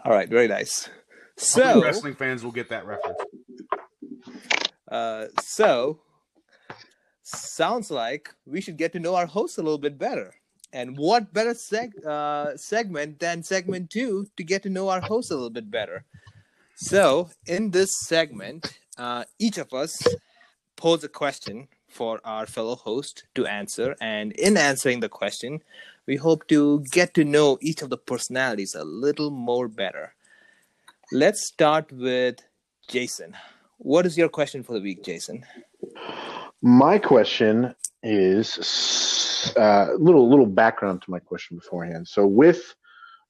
[0.05, 0.29] All right.
[0.29, 0.89] Very nice.
[1.37, 3.19] So, wrestling fans will get that reference.
[4.91, 6.01] uh, so
[7.23, 10.35] sounds like we should get to know our host a little bit better.
[10.73, 15.31] And what better seg- uh, segment than segment two to get to know our host
[15.31, 16.05] a little bit better?
[16.77, 20.03] So, in this segment, uh, each of us
[20.77, 23.95] pose a question for our fellow host to answer.
[24.01, 25.63] And in answering the question,
[26.07, 30.15] we hope to get to know each of the personalities a little more better.
[31.13, 32.37] Let's start with
[32.89, 33.37] Jason.
[33.79, 35.45] What is your question for the week, Jason?
[36.63, 42.09] My question is uh, little little background to my question beforehand.
[42.09, 42.75] So with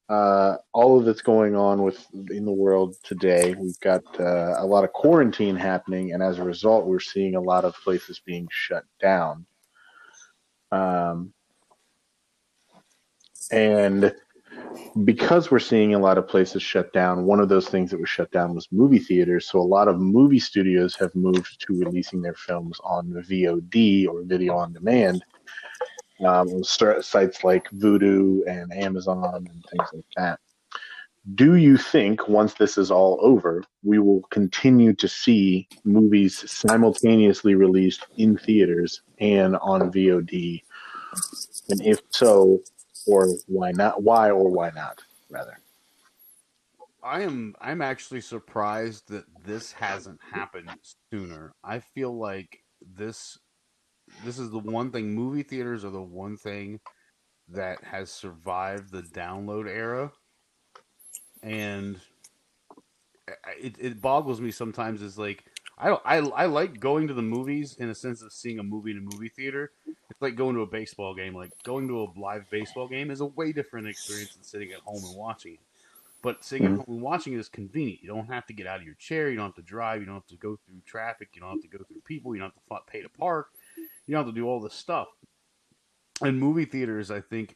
[0.09, 4.65] uh, all of that's going on with in the world today, we've got uh, a
[4.65, 8.47] lot of quarantine happening, and as a result, we're seeing a lot of places being
[8.51, 9.45] shut down.
[10.71, 11.33] Um,
[13.51, 14.13] and
[15.03, 18.09] because we're seeing a lot of places shut down, one of those things that was
[18.09, 19.49] shut down was movie theaters.
[19.49, 24.23] So a lot of movie studios have moved to releasing their films on VOD or
[24.23, 25.23] video on demand.
[26.25, 30.39] Um, sites like Vudu and Amazon and things like that.
[31.35, 37.55] Do you think once this is all over, we will continue to see movies simultaneously
[37.55, 40.61] released in theaters and on VOD?
[41.69, 42.61] And if so,
[43.07, 44.03] or why not?
[44.03, 45.01] Why or why not?
[45.29, 45.57] Rather,
[47.01, 47.55] I am.
[47.61, 50.69] I'm actually surprised that this hasn't happened
[51.11, 51.53] sooner.
[51.63, 52.63] I feel like
[52.95, 53.37] this.
[54.23, 55.13] This is the one thing.
[55.13, 56.79] Movie theaters are the one thing
[57.49, 60.11] that has survived the download era,
[61.41, 61.99] and
[63.59, 65.01] it, it boggles me sometimes.
[65.01, 65.43] Is like
[65.77, 66.01] I don't.
[66.05, 68.97] I I like going to the movies in a sense of seeing a movie in
[68.97, 69.71] a movie theater.
[70.09, 71.35] It's like going to a baseball game.
[71.35, 74.79] Like going to a live baseball game is a way different experience than sitting at
[74.81, 75.59] home and watching it.
[76.21, 76.79] But sitting mm-hmm.
[76.79, 78.01] at home and watching it is convenient.
[78.01, 79.29] You don't have to get out of your chair.
[79.29, 79.99] You don't have to drive.
[79.99, 81.29] You don't have to go through traffic.
[81.33, 82.33] You don't have to go through people.
[82.33, 83.49] You don't have to pay to park.
[84.07, 85.07] You don't have to do all this stuff.
[86.21, 87.55] And movie theaters, I think,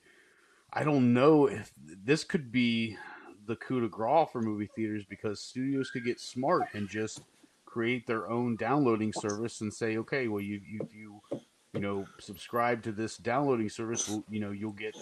[0.73, 2.97] I don't know if this could be
[3.45, 7.21] the coup de grace for movie theaters because studios could get smart and just
[7.65, 11.21] create their own downloading service and say, okay, well, you you you
[11.73, 14.95] you know subscribe to this downloading service, you know you'll get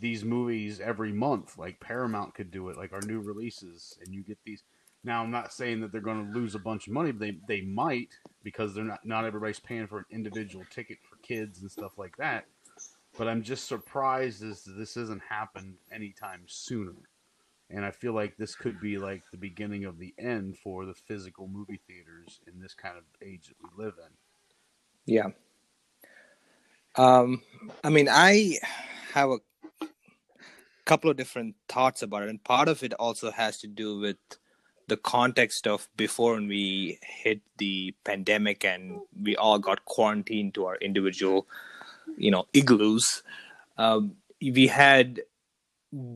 [0.00, 1.58] these movies every month.
[1.58, 4.62] Like Paramount could do it, like our new releases, and you get these.
[5.08, 7.38] Now, I'm not saying that they're going to lose a bunch of money, but they
[7.48, 8.10] they might
[8.44, 12.16] because they're not not everybody's paying for an individual ticket for kids and stuff like
[12.18, 12.44] that.
[13.16, 16.94] But I'm just surprised as this hasn't happened anytime sooner
[17.70, 20.94] and I feel like this could be like the beginning of the end for the
[20.94, 25.14] physical movie theaters in this kind of age that we live in.
[25.14, 25.28] Yeah.
[26.96, 27.42] Um,
[27.84, 28.56] I mean, I
[29.12, 29.38] have a
[30.84, 34.16] couple of different thoughts about it, and part of it also has to do with
[34.88, 40.66] the context of before when we hit the pandemic and we all got quarantined to
[40.66, 41.46] our individual,
[42.16, 43.22] you know, igloos.
[43.76, 45.20] Um, we had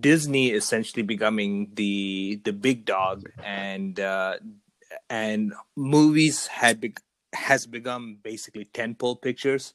[0.01, 4.37] Disney essentially becoming the the big dog, and uh,
[5.09, 6.95] and movies had be-
[7.33, 9.75] has become basically tentpole pictures.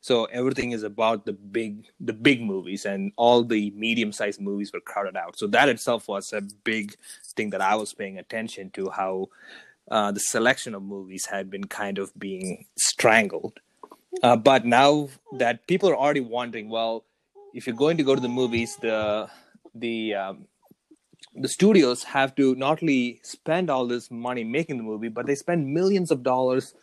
[0.00, 4.72] So everything is about the big the big movies, and all the medium sized movies
[4.72, 5.36] were crowded out.
[5.38, 6.94] So that itself was a big
[7.34, 9.28] thing that I was paying attention to how
[9.90, 13.58] uh, the selection of movies had been kind of being strangled.
[14.22, 17.04] Uh, but now that people are already wondering, well,
[17.52, 19.28] if you're going to go to the movies, the
[19.74, 20.46] the um,
[21.34, 25.34] the studios have to not only spend all this money making the movie, but they
[25.34, 26.74] spend millions of dollars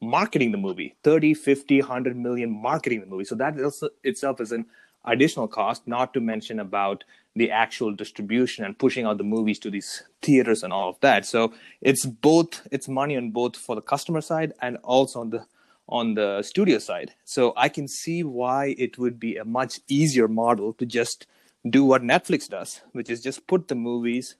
[0.00, 4.52] marketing the movie 30 50 100 million marketing the movie so that also itself is
[4.52, 4.64] an
[5.04, 9.70] additional cost not to mention about the actual distribution and pushing out the movies to
[9.70, 13.82] these theaters and all of that so it's both it's money on both for the
[13.82, 15.44] customer side and also on the
[15.88, 17.12] on the studio side.
[17.24, 21.26] So I can see why it would be a much easier model to just
[21.68, 24.36] do what Netflix does, which is just put the movies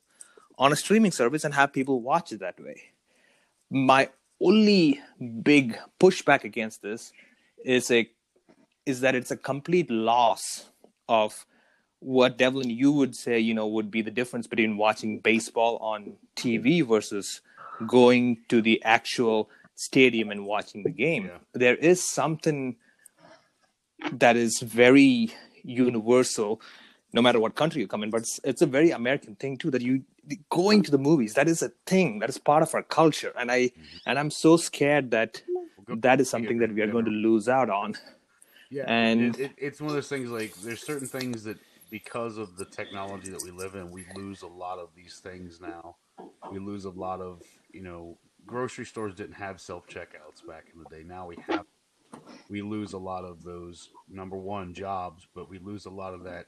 [0.59, 2.83] on a streaming service and have people watch it that way.
[3.71, 4.11] My
[4.41, 5.01] only
[5.43, 7.13] big pushback against this
[7.65, 8.09] is a
[8.87, 10.71] is that it's a complete loss
[11.09, 11.45] of
[12.01, 16.15] what Devlin you would say, you know, would be the difference between watching baseball on
[16.37, 17.41] TV versus
[17.87, 21.27] going to the actual stadium and watching the game.
[21.27, 21.39] Yeah.
[21.55, 22.77] There is something
[24.13, 25.33] that is very
[25.63, 26.61] universal,
[27.13, 28.11] no matter what country you come in.
[28.11, 30.03] But it's, it's a very American thing too that you
[30.51, 31.35] going to the movies.
[31.35, 32.19] That is a thing.
[32.19, 33.97] That is part of our culture, and I mm-hmm.
[34.07, 35.43] and I'm so scared that
[35.89, 37.95] that is something that we are going to lose out on.
[38.71, 40.31] Yeah, and it, it, it's one of those things.
[40.31, 41.59] Like there's certain things that
[41.91, 45.61] because of the technology that we live in, we lose a lot of these things
[45.61, 45.97] now.
[46.53, 47.43] We lose a lot of
[47.73, 51.05] you know grocery stores didn't have self checkouts back in the day.
[51.05, 51.65] Now we have.
[52.49, 56.25] We lose a lot of those number one jobs, but we lose a lot of
[56.25, 56.47] that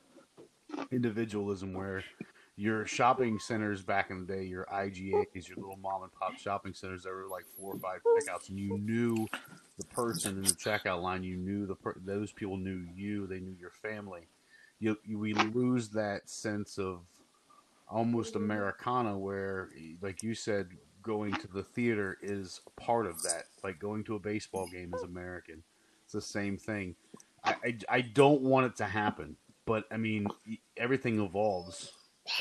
[0.91, 2.05] individualism where
[2.57, 6.75] your shopping centers back in the day, your IGAs, your little mom and pop shopping
[6.75, 9.27] centers that were like four or five checkouts, and you knew
[9.79, 11.23] the person in the checkout line.
[11.23, 13.27] You knew the per- those people knew you.
[13.27, 14.29] They knew your family.
[14.79, 17.01] You, you, we lose that sense of
[17.89, 19.71] almost Americana, where,
[20.03, 20.69] like you said,
[21.03, 23.45] going to the theater is part of that.
[23.65, 25.63] Like going to a baseball game is American.
[26.05, 26.95] It's the same thing.
[27.45, 29.37] I, I, I don't want it to happen,
[29.71, 30.27] but I mean,
[30.77, 31.93] everything evolves.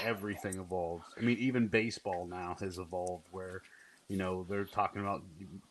[0.04, 1.06] Everything evolves.
[1.16, 3.62] I mean, even baseball now has evolved where,
[4.08, 5.22] you know, they're talking about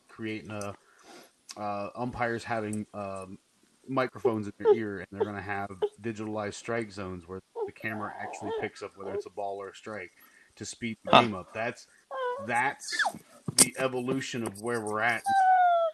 [0.06, 0.72] creating a
[1.60, 3.38] uh, umpires having um,
[3.88, 8.14] microphones in their ear, and they're going to have digitalized strike zones where the camera
[8.20, 10.12] actually picks up whether it's a ball or a strike
[10.54, 11.52] to speed the game up.
[11.52, 11.88] That's
[12.46, 12.86] that's
[13.56, 15.24] the evolution of where we're at.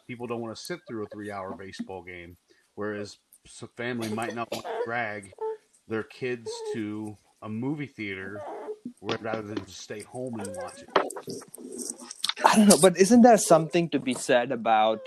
[0.07, 2.37] People don't want to sit through a three-hour baseball game,
[2.75, 3.17] whereas
[3.63, 5.33] a family might not want to drag
[5.89, 8.43] their kids to a movie theater
[9.01, 10.89] rather than just stay home and watch it.
[12.45, 15.01] I don't know, but isn't there something to be said about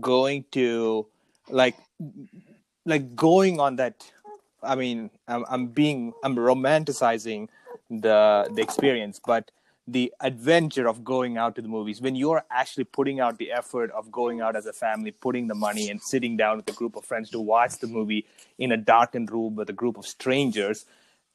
[0.00, 1.06] going to
[1.48, 1.76] like
[2.84, 4.02] like going on that
[4.62, 7.48] I mean, I'm I'm being I'm romanticizing
[7.90, 9.50] the the experience, but
[9.92, 12.00] the adventure of going out to the movies.
[12.00, 15.54] When you're actually putting out the effort of going out as a family, putting the
[15.54, 18.26] money and sitting down with a group of friends to watch the movie
[18.58, 20.86] in a darkened room with a group of strangers,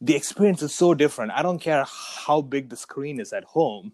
[0.01, 1.31] the experience is so different.
[1.31, 3.93] I don't care how big the screen is at home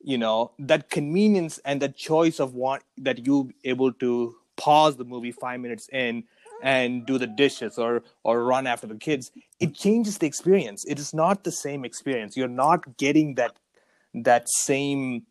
[0.00, 5.04] you know that convenience and that choice of what that you able to pause the
[5.04, 6.24] movie five minutes in
[6.62, 10.84] and do the dishes or or run after the kids it changes the experience.
[10.84, 12.36] It is not the same experience.
[12.36, 13.56] You're not getting that
[14.24, 15.22] that same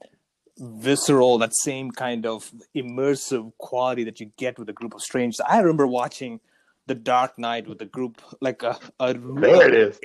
[0.59, 5.39] visceral that same kind of immersive quality that you get with a group of strangers
[5.47, 6.39] i remember watching
[6.87, 9.99] the dark knight with a group like a, a There it is.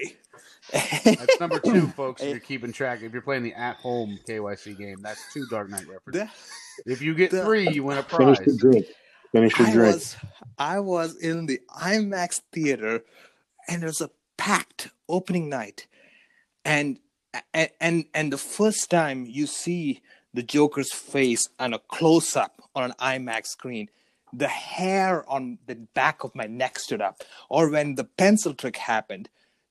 [1.05, 2.20] That's number two, folks.
[2.22, 5.87] If you're keeping track, if you're playing the at-home KYC game, that's two Dark Knight
[5.89, 6.28] references.
[6.85, 8.39] The- If you get the- three, you win a prize.
[8.39, 8.87] Finish the drink.
[9.30, 9.95] Finish your I drink.
[9.95, 10.16] was
[10.59, 13.05] I was in the IMAX theater,
[13.68, 15.87] and it was a packed opening night,
[16.64, 16.99] and
[17.55, 20.01] and and, and the first time you see
[20.35, 23.89] the Joker's face on a close up on an IMAX screen,
[24.33, 27.22] the hair on the back of my neck stood up.
[27.51, 29.28] Or when the pencil trick happened,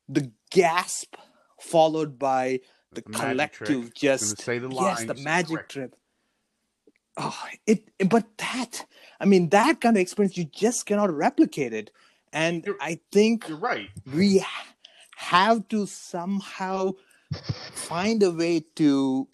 [0.08, 1.16] the gasp
[1.60, 2.60] followed by
[2.92, 5.70] the, The collective just say the yes, the magic quick.
[5.70, 5.96] trip.
[7.18, 8.86] Oh, it, but that,
[9.20, 11.92] I mean, that kind of experience, you just cannot replicate it.
[12.34, 13.90] And You're- I think You're right.
[14.14, 14.66] we ha-
[15.18, 16.94] have to somehow
[17.32, 19.28] find a way to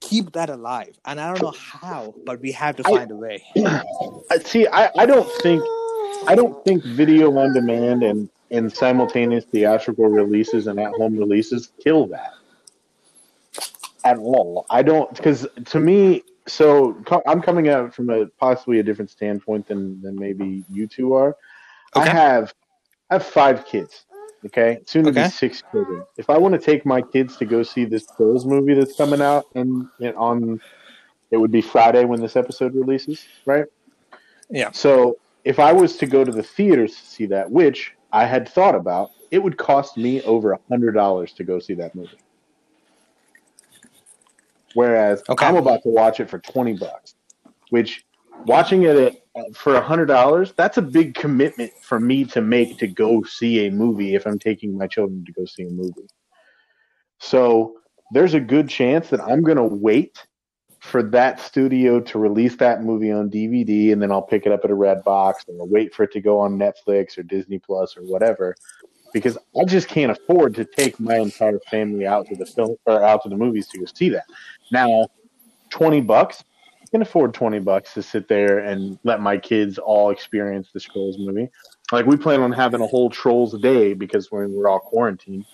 [0.00, 0.98] keep that alive.
[1.04, 3.44] And I don't know how, but we have to find a way.
[4.44, 5.62] See, I, I don't think
[6.26, 11.72] I don't think video on demand and and simultaneous theatrical releases and at home releases
[11.82, 12.32] kill that
[14.04, 14.66] at all.
[14.70, 19.10] I don't because to me, so co- I'm coming out from a possibly a different
[19.10, 21.36] standpoint than than maybe you two are.
[21.94, 22.54] I have
[23.10, 24.04] I have five kids.
[24.46, 25.24] Okay, soon to Okay.
[25.24, 26.04] be six children.
[26.16, 29.20] If I want to take my kids to go see this Trolls movie that's coming
[29.20, 30.60] out and, and on,
[31.30, 33.66] it would be Friday when this episode releases, right?
[34.48, 34.70] Yeah.
[34.72, 38.48] So if I was to go to the theaters to see that, which I had
[38.48, 42.18] thought about, it would cost me over a hundred dollars to go see that movie.
[44.74, 45.46] Whereas Okay.
[45.46, 47.14] I'm about to watch it for twenty bucks,
[47.70, 48.04] which
[48.46, 52.78] watching it at, for a hundred dollars, that's a big commitment for me to make
[52.78, 56.08] to go see a movie if I'm taking my children to go see a movie.
[57.18, 57.76] So
[58.12, 60.26] there's a good chance that I'm going to wait
[60.80, 64.64] for that studio to release that movie on DVD, and then I'll pick it up
[64.64, 67.96] at a Redbox, and I'll wait for it to go on Netflix or Disney Plus
[67.96, 68.56] or whatever,
[69.12, 73.04] because I just can't afford to take my entire family out to the film or
[73.04, 74.24] out to the movies to go see that.
[74.72, 75.08] Now,
[75.68, 76.42] twenty bucks,
[76.90, 81.18] can afford twenty bucks to sit there and let my kids all experience the Trolls
[81.18, 81.48] movie.
[81.92, 85.44] Like we plan on having a whole Trolls day because we're we're all quarantined.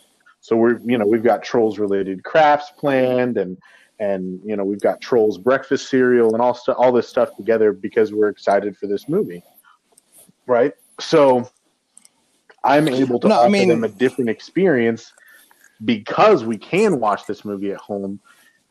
[0.40, 3.58] So we're you know we've got Trolls related crafts planned and
[3.98, 7.72] and you know we've got Trolls breakfast cereal and all stu- all this stuff together
[7.72, 9.42] because we're excited for this movie,
[10.46, 10.72] right?
[11.00, 11.50] So
[12.64, 15.12] I'm able to No, I offer mean- them a different experience
[15.84, 18.18] because we can watch this movie at home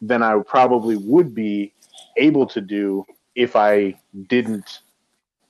[0.01, 1.73] than I probably would be
[2.17, 3.05] able to do
[3.35, 4.79] if I didn't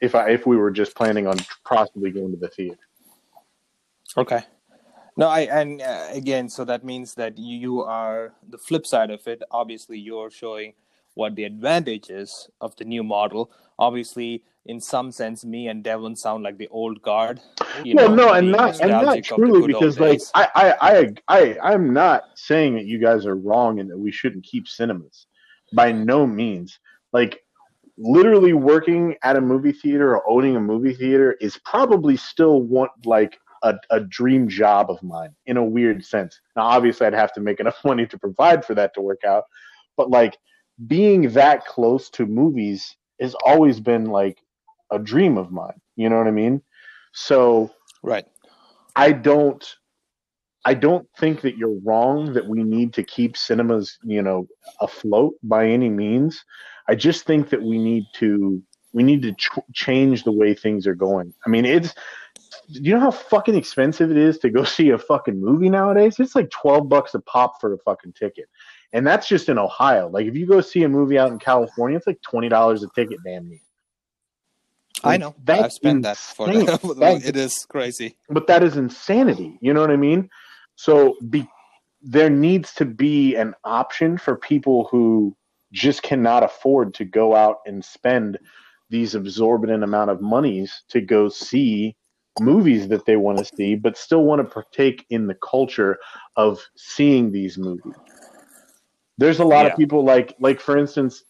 [0.01, 2.79] if I if we were just planning on possibly going to the theater.
[4.17, 4.43] Okay.
[5.17, 9.25] No, I and uh, again, so that means that you, are the flip side of
[9.27, 9.41] it.
[9.49, 10.73] Obviously, you're showing
[11.13, 13.49] what the advantage is of the new model.
[13.79, 17.39] Obviously, in some sense, me and Devlin sound like the old guard.
[17.83, 20.21] You well, know, no, and not and not nostalgic of the truly because like.
[20.33, 24.11] I, I I I I'm not saying that you guys are wrong and that we
[24.11, 25.27] shouldn't keep cinemas.
[25.73, 26.79] By no means.
[27.13, 27.41] Like
[27.97, 32.89] literally working at a movie theater or owning a movie theater is probably still one
[33.05, 36.39] like a, a dream job of mine in a weird sense.
[36.55, 39.45] Now obviously I'd have to make enough money to provide for that to work out.
[39.97, 40.37] But like
[40.87, 44.39] being that close to movies has always been like
[44.91, 45.79] a dream of mine.
[45.95, 46.61] You know what I mean?
[47.13, 47.71] So
[48.03, 48.25] right.
[48.95, 49.65] I don't
[50.67, 54.47] I don't think that you're wrong that we need to keep cinemas, you know,
[54.81, 56.43] afloat by any means.
[56.89, 58.61] I just think that we need to
[58.93, 61.33] we need to ch- change the way things are going.
[61.45, 61.93] I mean, it's
[62.71, 66.15] Do you know how fucking expensive it is to go see a fucking movie nowadays?
[66.19, 68.45] It's like twelve bucks a pop for a fucking ticket,
[68.93, 70.09] and that's just in Ohio.
[70.09, 72.87] Like if you go see a movie out in California, it's like twenty dollars a
[72.95, 73.59] ticket, damn near.
[75.03, 75.35] I know.
[75.43, 76.65] That's I've spent that for insane.
[76.65, 76.81] that.
[76.99, 78.17] That- it is crazy.
[78.29, 79.57] but that is insanity.
[79.61, 80.29] You know what I mean?
[80.75, 81.47] So be,
[82.01, 85.35] there needs to be an option for people who
[85.71, 88.37] just cannot afford to go out and spend
[88.89, 91.95] these absorbent amount of monies to go see
[92.39, 95.97] movies that they want to see, but still want to partake in the culture
[96.35, 97.95] of seeing these movies.
[99.17, 99.71] There's a lot Yeah.
[99.71, 101.23] of people like like for instance,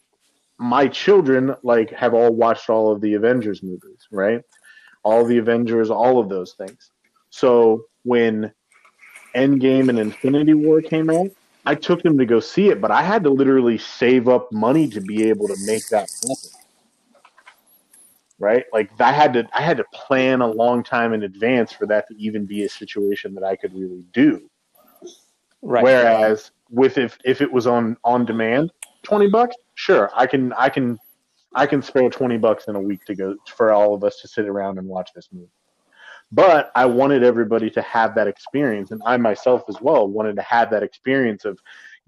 [0.58, 4.42] my children like have all watched all of the Avengers movies, right?
[5.04, 6.90] All the Avengers, all of those things.
[7.30, 8.52] So when
[9.36, 11.28] Endgame and Infinity War came out,
[11.66, 14.88] I took them to go see it, but I had to literally save up money
[14.88, 16.36] to be able to make that happen.
[18.38, 18.64] Right?
[18.72, 22.06] Like I had to I had to plan a long time in advance for that
[22.08, 24.48] to even be a situation that I could really do.
[25.62, 25.82] Right.
[25.82, 28.72] Whereas with if if it was on on demand,
[29.02, 30.98] twenty bucks, sure, I can I can
[31.54, 34.28] I can spare twenty bucks in a week to go for all of us to
[34.28, 35.48] sit around and watch this movie.
[36.32, 40.42] But I wanted everybody to have that experience, and I myself as well wanted to
[40.42, 41.58] have that experience of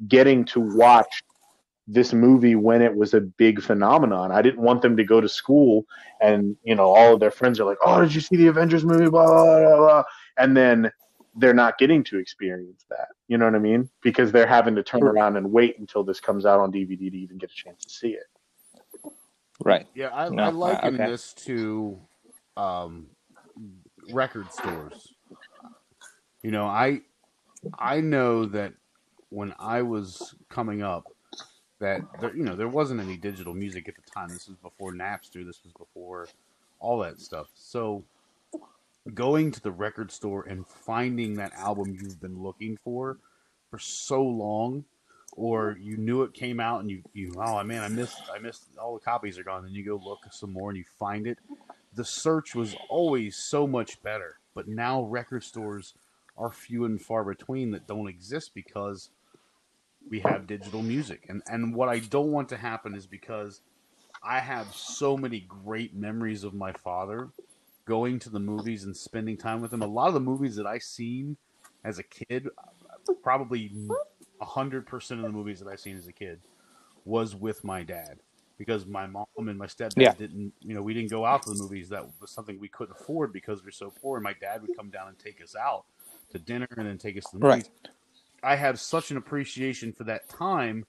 [0.08, 1.22] getting to watch
[1.86, 4.30] this movie when it was a big phenomenon.
[4.30, 5.86] I didn't want them to go to school
[6.20, 8.84] and you know all of their friends are like, "Oh, did you see the Avengers
[8.84, 10.02] movie?" Blah blah blah, blah.
[10.36, 10.92] and then
[11.36, 13.08] they're not getting to experience that.
[13.28, 13.88] You know what I mean?
[14.02, 17.16] Because they're having to turn around and wait until this comes out on DVD to
[17.16, 19.12] even get a chance to see it.
[19.64, 19.86] Right.
[19.94, 20.96] Yeah, I, No, I uh, okay.
[20.96, 21.98] this to
[22.56, 23.06] um,
[24.12, 25.14] record stores.
[26.42, 27.02] You know, I
[27.78, 28.74] I know that
[29.30, 31.06] when I was coming up,
[31.80, 34.28] that there, you know there wasn't any digital music at the time.
[34.28, 35.44] This was before Napster.
[35.44, 36.28] This was before
[36.80, 37.48] all that stuff.
[37.54, 38.04] So
[39.14, 43.18] going to the record store and finding that album you've been looking for
[43.70, 44.84] for so long
[45.32, 48.64] or you knew it came out and you, you oh man I missed I missed
[48.80, 51.38] all the copies are gone then you go look some more and you find it
[51.94, 55.94] the search was always so much better but now record stores
[56.36, 59.10] are few and far between that don't exist because
[60.10, 63.60] we have digital music and and what I don't want to happen is because
[64.22, 67.28] I have so many great memories of my father
[67.84, 69.82] going to the movies and spending time with him.
[69.82, 71.36] A lot of the movies that I seen
[71.84, 72.48] as a kid,
[73.22, 73.72] probably
[74.40, 76.40] hundred percent of the movies that I seen as a kid,
[77.04, 78.18] was with my dad
[78.58, 80.14] because my mom and my stepdad Yeah.
[80.16, 80.52] didn't.
[80.60, 81.88] You know, we didn't go out to the movies.
[81.90, 84.18] That was something we couldn't afford because we're so poor.
[84.18, 85.86] And my dad would come down and take us out
[86.32, 87.56] to dinner and then take us to the Right.
[87.56, 87.70] movies.
[88.42, 90.86] I have such an appreciation for that time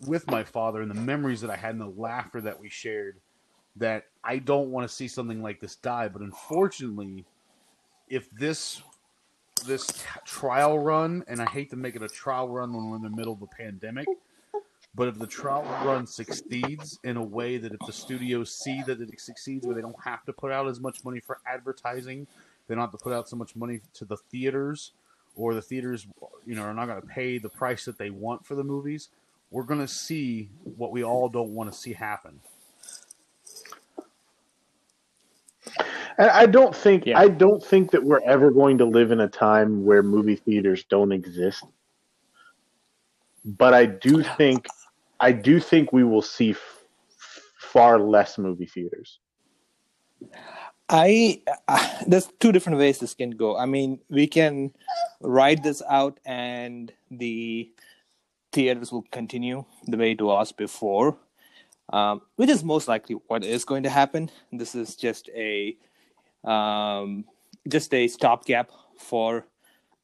[0.00, 3.20] with my father and the memories that I had and the laughter that we shared
[3.76, 6.08] that I don't want to see something like this die.
[6.08, 7.26] But unfortunately,
[8.08, 8.82] if this
[9.62, 13.02] this trial run, and I hate to make it a trial run when we're in
[13.02, 14.06] the middle of a pandemic,
[14.94, 19.00] but if the trial run succeeds in a way that if the studios see that
[19.00, 22.26] it succeeds, where they don't have to put out as much money for advertising,
[22.66, 24.92] they don't have to put out so much money to the theaters,
[25.36, 26.06] or the theaters,
[26.46, 29.08] you know, are not going to pay the price that they want for the movies.
[29.50, 32.40] We're going to see what we all don't want to see happen.
[36.18, 37.18] And I don't think Yeah.
[37.18, 40.84] I don't think that we're ever going to live in a time where movie theaters
[40.84, 41.64] don't exist.
[43.44, 44.66] But I do think
[45.20, 46.78] I do think we will see f-
[47.58, 49.18] far less movie theaters.
[50.88, 53.56] I uh, there's two different ways this can go.
[53.56, 54.72] I mean, we can
[55.20, 57.70] ride this out, and the
[58.52, 61.18] theaters will continue the way it was before,
[61.92, 64.30] um, which is most likely what is going to happen.
[64.52, 65.76] This is just a
[66.44, 67.24] um,
[67.68, 69.46] just a stopgap for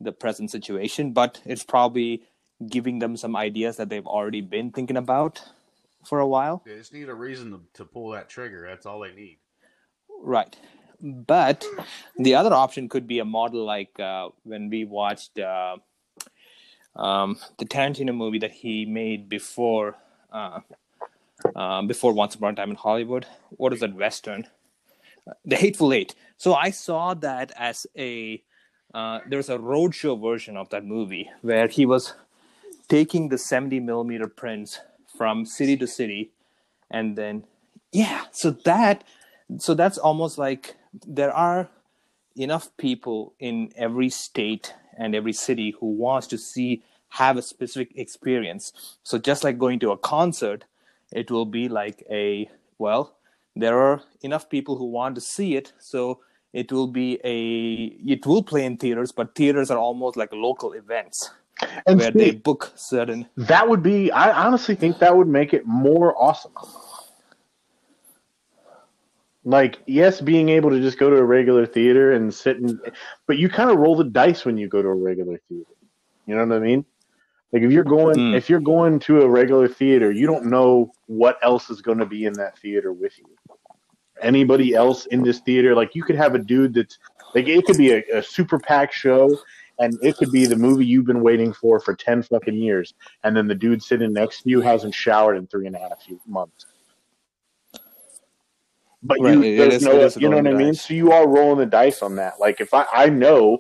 [0.01, 2.25] the present situation, but it's probably
[2.69, 5.43] giving them some ideas that they've already been thinking about
[6.05, 6.63] for a while.
[6.65, 8.67] They just need a reason to, to pull that trigger.
[8.69, 9.39] That's all they need.
[10.23, 10.55] Right.
[11.01, 11.65] But
[12.19, 15.77] the other option could be a model like uh, when we watched uh,
[16.97, 19.97] um, the Tarantino movie that he made before
[20.33, 20.61] uh,
[21.55, 23.27] uh, before Once Upon a Time in Hollywood.
[23.51, 24.47] What is that Western?
[25.45, 26.15] The Hateful Eight.
[26.37, 28.43] So I saw that as a
[28.95, 32.15] uh, there was a roadshow version of that movie where he was
[32.89, 34.81] taking the 70 millimeter prints
[35.17, 36.33] from city to city
[36.91, 37.45] and then
[37.93, 39.05] yeah so that
[39.59, 41.69] so that's almost like there are
[42.37, 47.93] enough people in every state and every city who wants to see have a specific
[47.95, 48.97] experience.
[49.05, 50.65] So just like going to a concert
[51.13, 53.17] it will be like a well
[53.55, 55.73] there are enough people who want to see it.
[55.79, 56.21] So
[56.53, 60.73] it will be a it will play in theaters, but theaters are almost like local
[60.73, 61.31] events
[61.87, 63.27] And where see, they book certain.
[63.37, 64.11] that would be.
[64.11, 66.53] I honestly think that would make it more awesome.
[69.47, 72.81] Like, yes, being able to just go to a regular theater and sit and,
[73.27, 75.71] but you kind of roll the dice when you go to a regular theater.
[76.27, 76.85] You know what I mean?
[77.53, 78.37] Like if you're going, Mm.
[78.37, 82.07] if you're going to a regular theater, you don't know what else is going to
[82.07, 83.27] be in that theater with you.
[84.23, 85.75] Anybody else in this theater?
[85.75, 86.99] Like you could have a dude that's
[87.35, 89.29] like it could be a, a super packed show,
[89.79, 92.95] and it could be the movie you've been waiting for for ten fucking years,
[93.25, 96.07] and then the dude sitting next to you hasn't showered in three and a half
[96.27, 96.67] months.
[99.03, 100.69] But Right, you, there's is- no, you know what I mean.
[100.69, 100.83] dice.
[100.87, 102.41] So you are rolling the dice on that.
[102.41, 103.59] Like if I, I know,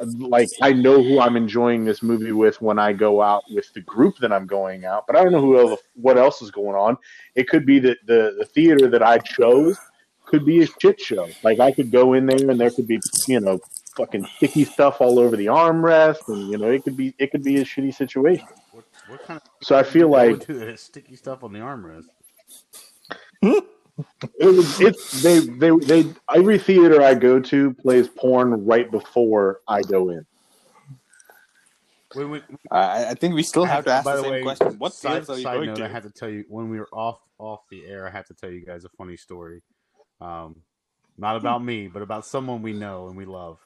[0.00, 3.82] like I know who I'm enjoying this movie with when I go out with the
[3.82, 6.74] group that I'm going out, but I don't know who else, what else is going
[6.74, 6.96] on.
[7.34, 9.78] It could be that the the theater that I chose
[10.24, 11.28] could be a shit show.
[11.42, 12.98] Like I could go in there and there could be
[13.28, 13.60] you know
[13.96, 17.42] fucking sticky stuff all over the armrest, and you know it could be it could
[17.42, 18.46] be a shitty situation.
[18.72, 22.06] What, what kind of So I feel like to the sticky stuff on the armrest?
[23.42, 29.60] it was it's they they they every theater I go to plays porn right before
[29.68, 30.26] I go in.
[32.14, 34.42] When we, I, I think we still have to ask by the the same way,
[34.42, 34.78] question.
[34.78, 35.84] What side, theaters are you side going note, to?
[35.84, 38.06] I have to tell you when we were off off the air.
[38.06, 39.62] I have to tell you guys a funny story.
[40.20, 40.62] Um,
[41.18, 43.58] not about me, but about someone we know and we love.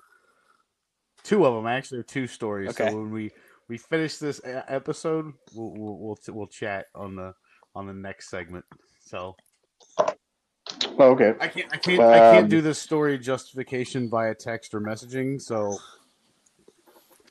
[1.23, 2.71] Two of them actually are two stories.
[2.71, 2.89] Okay.
[2.89, 3.31] So when we
[3.69, 7.35] we finish this episode, we'll we'll we'll, we'll chat on the
[7.75, 8.65] on the next segment.
[9.01, 9.37] So
[10.99, 11.35] Oh, okay.
[11.41, 15.41] I can't I can't I can't Um, do this story justification via text or messaging.
[15.41, 15.77] So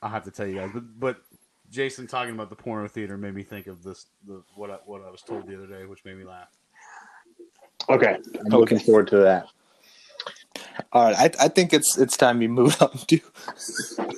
[0.01, 0.72] I'll have to tell you guys.
[0.73, 1.18] But, but
[1.69, 5.03] Jason talking about the porno theater made me think of this the what I, what
[5.05, 6.49] I was told the other day, which made me laugh.
[7.89, 9.47] Okay, I'm looking forward to that.
[10.93, 13.19] All right, I, I think it's it's time we move on to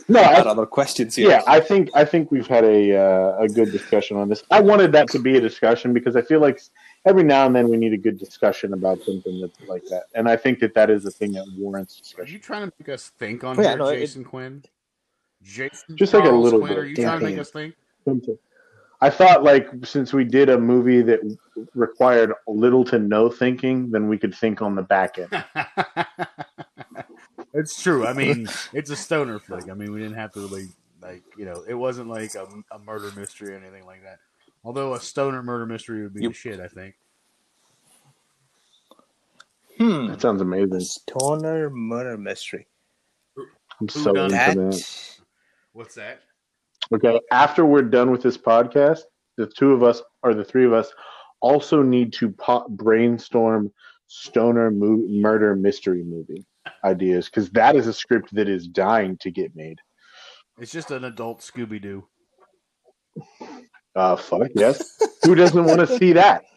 [0.08, 1.30] No, our I, other questions here.
[1.30, 4.44] yeah, I think I think we've had a uh, a good discussion on this.
[4.52, 6.62] I wanted that to be a discussion because I feel like
[7.06, 10.28] every now and then we need a good discussion about something that's like that, and
[10.30, 12.26] I think that that is a thing that warrants discussion.
[12.30, 14.64] Are you trying to make us think on Oh, yeah, here, no, it- Jason Quinn?
[15.42, 17.74] Jason Just like a little Quinn, bit, Are you trying to make us think?
[19.02, 21.20] I thought like since we did a movie that
[21.74, 25.46] required little to no thinking, then we could think on the back end.
[27.54, 28.06] it's true.
[28.06, 29.70] I mean, it's a stoner flick.
[29.70, 30.68] I mean, we didn't have to really
[31.02, 34.20] like you know, it wasn't like a, a murder mystery or anything like that.
[34.66, 36.96] Although a stoner murder mystery would be You- the shit, I think.
[39.78, 40.08] Hmm.
[40.08, 40.82] That sounds amazing.
[40.82, 42.68] Stoner murder mystery.
[43.38, 45.16] I'm Who so into That that.
[45.72, 46.24] What's that?
[46.94, 49.02] Okay, after we're done with this podcast,
[49.38, 50.92] the two of us or the three of us
[51.40, 53.72] also need to po- brainstorm
[54.08, 56.46] stoner mo- murder mystery movie
[56.84, 59.78] ideas because that is a script that is dying to get made.
[60.60, 62.08] It's just an adult Scooby Doo.
[63.96, 64.98] Uh, fuck yes.
[65.24, 66.44] Who doesn't want to see that?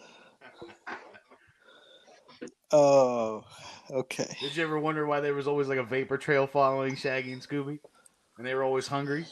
[2.74, 3.44] Oh,
[3.90, 4.34] okay.
[4.40, 7.46] Did you ever wonder why there was always like a vapor trail following Shaggy and
[7.46, 7.80] Scooby,
[8.38, 9.26] and they were always hungry?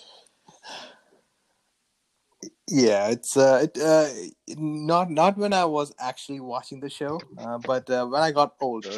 [2.68, 4.08] Yeah, it's uh, it, uh,
[4.56, 8.54] not not when I was actually watching the show, uh, but uh, when I got
[8.60, 8.96] older,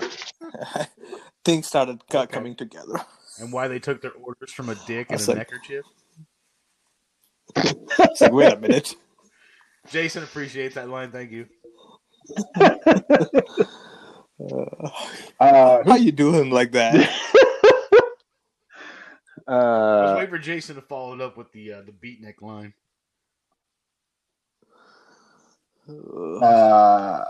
[1.45, 2.35] things started co- Okay.
[2.35, 3.01] coming together.
[3.39, 5.85] And why they took their orders from a dick and a said- neckerchief?
[7.57, 8.95] It's like, wait a minute.
[9.91, 11.11] Jason appreciates that line.
[11.11, 11.47] Thank you.
[14.41, 14.89] Uh,
[15.39, 16.95] Uh, how you doing like that?
[19.49, 22.41] I was uh, waiting for Jason to follow it up with the uh, the beatnik
[22.43, 22.75] line.
[26.43, 27.25] uh,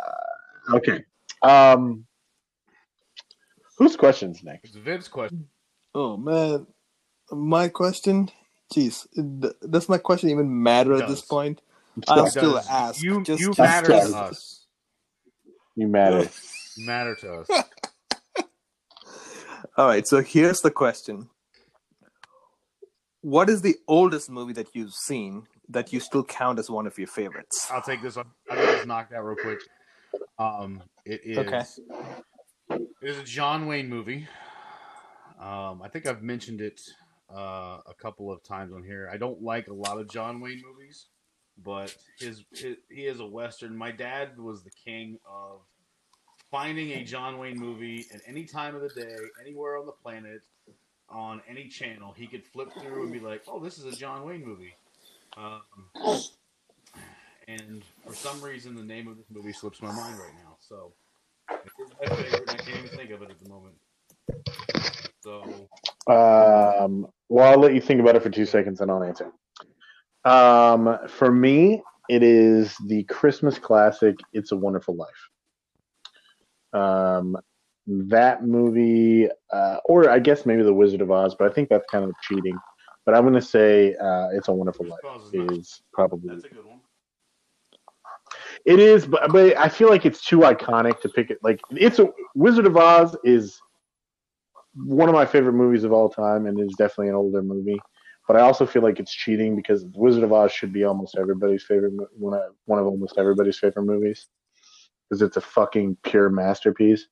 [0.75, 1.05] okay.
[1.43, 2.05] Um,
[3.79, 4.69] whose question's next?
[4.69, 5.49] It's a Vince question.
[5.95, 6.67] Oh man,
[7.31, 8.31] my question.
[8.75, 9.07] Jeez,
[9.71, 11.61] does my question even matter at this point?
[12.09, 13.03] I'll still ask.
[13.03, 14.67] You just, you just- matter just- to us.
[15.75, 16.29] You matter.
[16.77, 17.49] You matter to us.
[19.77, 21.29] All right, so here's the question:
[23.23, 26.99] What is the oldest movie that you've seen that you still count as one of
[26.99, 27.69] your favorites?
[27.73, 28.27] I'll take this one.
[28.51, 29.61] I'll this knocked out real quick.
[30.41, 31.39] Um, it is.
[31.39, 31.63] Okay.
[32.71, 34.27] It is a John Wayne movie.
[35.41, 36.81] Um, I think I've mentioned it
[37.33, 39.09] uh, a couple of times on here.
[39.13, 41.07] I don't like a lot of John Wayne movies,
[41.63, 43.77] but his, his he is a western.
[43.77, 45.61] My dad was the king of
[46.51, 50.43] finding a John Wayne movie at any time of the day, anywhere on the planet,
[51.13, 52.13] on any channel.
[52.17, 54.75] He could flip through and be like, "Oh, this is a John Wayne movie."
[55.37, 55.63] Um,
[57.49, 60.57] and for some reason, the name of this movie slips my mind right now.
[60.61, 60.93] So
[61.51, 62.49] it is my favorite.
[62.51, 63.75] I can't even think of it at the moment.
[65.23, 65.69] So
[66.09, 69.33] Um, well, I'll let you think about it for two seconds and I'll answer.
[70.25, 75.29] Um, for me, it is the Christmas classic "It's a Wonderful Life."
[76.73, 77.37] Um,
[77.87, 81.87] that movie, uh, or I guess maybe The Wizard of Oz, but I think that's
[81.91, 82.57] kind of cheating.
[83.05, 85.01] But I'm going to say uh, "It's a Wonderful Life"
[85.35, 86.81] is is probably that's a good one.
[88.65, 91.39] it is, but, but I feel like it's too iconic to pick it.
[91.43, 93.61] Like it's a Wizard of Oz is
[94.75, 97.81] one of my favorite movies of all time, and is definitely an older movie.
[98.29, 101.65] But I also feel like it's cheating because Wizard of Oz should be almost everybody's
[101.65, 104.29] favorite, one of one of almost everybody's favorite movies
[105.11, 107.09] because it's a fucking pure masterpiece.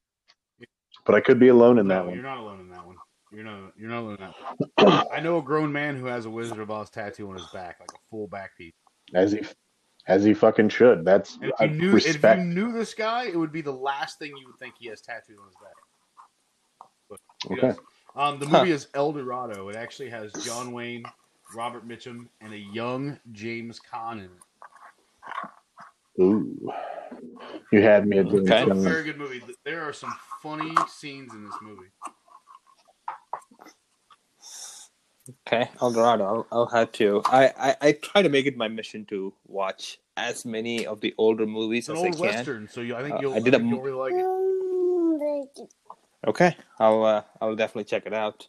[1.10, 2.96] But I could be alone in that No, you're not alone in that one.
[3.32, 3.72] You're not.
[3.76, 4.34] You're not alone in that
[4.78, 5.02] one.
[5.12, 7.80] I know a grown man who has a Wizard of Oz tattoo on his back,
[7.80, 8.70] like a full back piece.
[9.12, 9.40] As he,
[10.06, 11.04] as he fucking should.
[11.04, 12.38] That's And if you knew, respect.
[12.38, 14.86] if you knew this guy, it would be the last thing you would think he
[14.86, 15.76] has tattooed on his back.
[17.08, 17.18] But
[17.50, 17.66] Okay.
[17.66, 17.80] does.
[18.14, 19.68] Um, the movie is El Dorado.
[19.68, 21.02] It actually has John Wayne,
[21.52, 26.22] Robert Mitchum, and a young James Caan in it.
[26.22, 26.72] Ooh,
[27.72, 28.62] you had me at James Okay.
[28.70, 29.42] It's a very good movie.
[29.64, 31.90] There are some funny scenes in this movie.
[35.46, 36.24] Okay, El Dorado.
[36.24, 37.22] I'll, I'll have to.
[37.26, 41.14] I, I I try to make it my mission to watch as many of the
[41.18, 42.20] older movies It's an as I old can.
[42.20, 43.98] western, so you, I think Uh, you'll, I I did a think m- you'll really
[43.98, 44.26] like it.
[46.26, 48.48] Okay, I'll uh, I'll definitely check it out.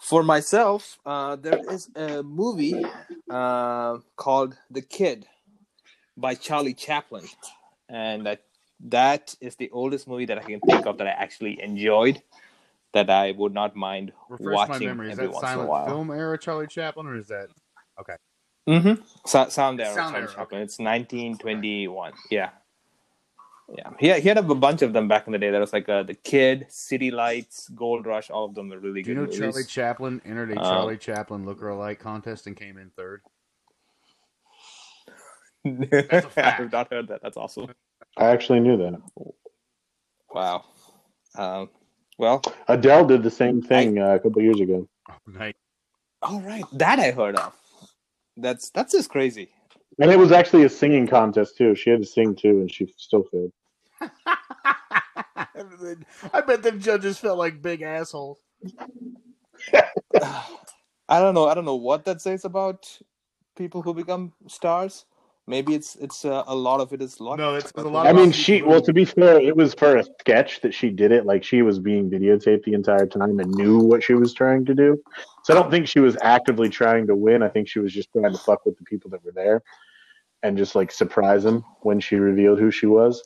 [0.00, 2.84] For myself, uh, there is a movie
[3.30, 5.26] uh, called The Kid
[6.16, 7.24] by Charlie Chaplin,
[7.88, 8.42] and that
[8.88, 12.22] that is the oldest movie that I can think of that I actually enjoyed.
[12.92, 15.10] That I would not mind Refresh my watching memory.
[15.10, 15.86] Is every that once in a silent while.
[15.86, 17.48] film era Charlie Chaplin, or is that
[18.00, 18.14] okay?
[18.68, 19.02] Mm-hmm.
[19.26, 20.62] So, sound era, Sound Charlie era, Chaplin.
[20.62, 22.12] It's 1921.
[22.30, 22.50] Yeah,
[23.76, 23.90] yeah.
[23.98, 25.50] He had, he had a bunch of them back in the day.
[25.50, 28.30] That was like uh, the Kid, City Lights, Gold Rush.
[28.30, 29.38] All of them were really Do you good know movies.
[29.38, 33.22] Charlie Chaplin entered a Um, Charlie Chaplin lookalike contest and came in third?
[35.64, 35.70] I
[36.10, 36.60] a fact.
[36.60, 37.22] have not heard that.
[37.22, 37.68] That's awesome.
[38.16, 39.00] I actually knew that.
[40.32, 40.64] Wow.
[41.36, 41.70] Um,
[42.18, 44.88] well, Adele did the same thing uh, a couple years ago.
[45.26, 45.54] Nice.
[46.22, 47.54] all right, that I heard of.
[48.36, 49.50] That's that's just crazy.
[50.00, 51.74] And it was actually a singing contest too.
[51.74, 53.52] She had to sing too, and she still failed.
[56.32, 58.38] I bet them judges felt like big assholes.
[61.08, 61.46] I don't know.
[61.46, 62.98] I don't know what that says about
[63.56, 65.04] people who become stars.
[65.46, 67.38] Maybe it's it's uh, a lot of it is luck.
[67.38, 68.62] No, it's a lot I of mean, she.
[68.62, 71.26] Well, to be fair, it was for a sketch that she did it.
[71.26, 74.74] Like she was being videotaped the entire time and knew what she was trying to
[74.74, 74.98] do.
[75.42, 77.42] So I don't think she was actively trying to win.
[77.42, 79.62] I think she was just trying to fuck with the people that were there
[80.42, 83.22] and just like surprise them when she revealed who she was.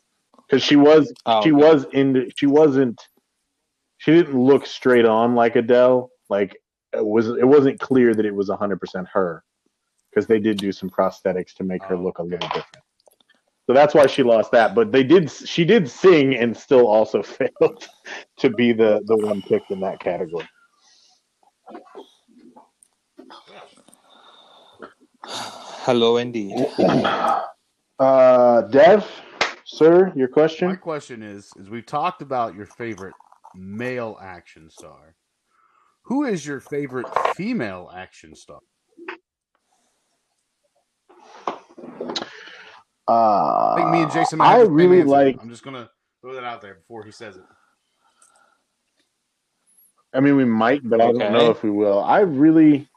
[0.49, 1.63] Because she was, Oh, she okay.
[1.67, 2.31] was in.
[2.37, 3.01] She wasn't.
[3.99, 6.11] She didn't look straight on like Adele.
[6.29, 6.57] Like
[6.93, 7.29] it was.
[7.29, 9.45] It wasn't clear that it was hundred percent her.
[10.11, 12.85] Because they did do some prosthetics to make her Oh, look a little different.
[13.67, 14.75] So that's why she lost that.
[14.75, 15.31] But they did.
[15.31, 17.87] She did sing and still also failed
[18.39, 20.49] to be the the one picked in that category.
[25.25, 26.55] Hello, indeed.
[28.01, 29.11] Uh, Dev,
[29.65, 30.69] sir, your question.
[30.69, 31.19] My question.
[31.19, 33.15] question is: is we've talked about your favorite
[33.57, 35.17] male action star.
[36.03, 38.61] Who is your favorite female action star?
[43.09, 44.39] Uh, I think me and Jason.
[44.39, 45.09] might I the same really answer.
[45.11, 45.37] like.
[45.41, 45.89] I'm just gonna
[46.21, 47.43] throw that out there before he says it.
[50.15, 52.03] I mean, we might, but I don't know if we will.
[52.03, 52.89] I really,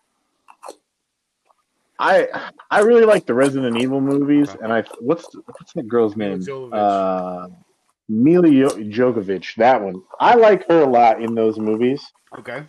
[2.00, 2.28] I
[2.70, 4.60] I really like the Resident Evil movies, Okay.
[4.64, 6.40] and I what's what's that girl's Mila name?
[6.40, 6.74] Jovovich.
[6.74, 7.48] Uh,
[8.10, 8.78] Mila Jo-
[9.14, 9.56] Djokovic.
[9.56, 10.02] That one.
[10.20, 12.02] I like her a lot in those movies.
[12.38, 12.64] Okay.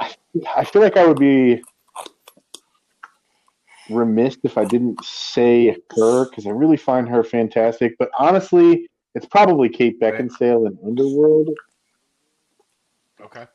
[0.00, 0.14] I,
[0.56, 1.62] I feel like I would be
[3.90, 7.94] remiss if I didn't say her because I really find her fantastic.
[7.98, 10.00] But honestly, it's probably Kate.
[10.00, 11.50] Beckinsale in Underworld.
[13.20, 13.46] Okay.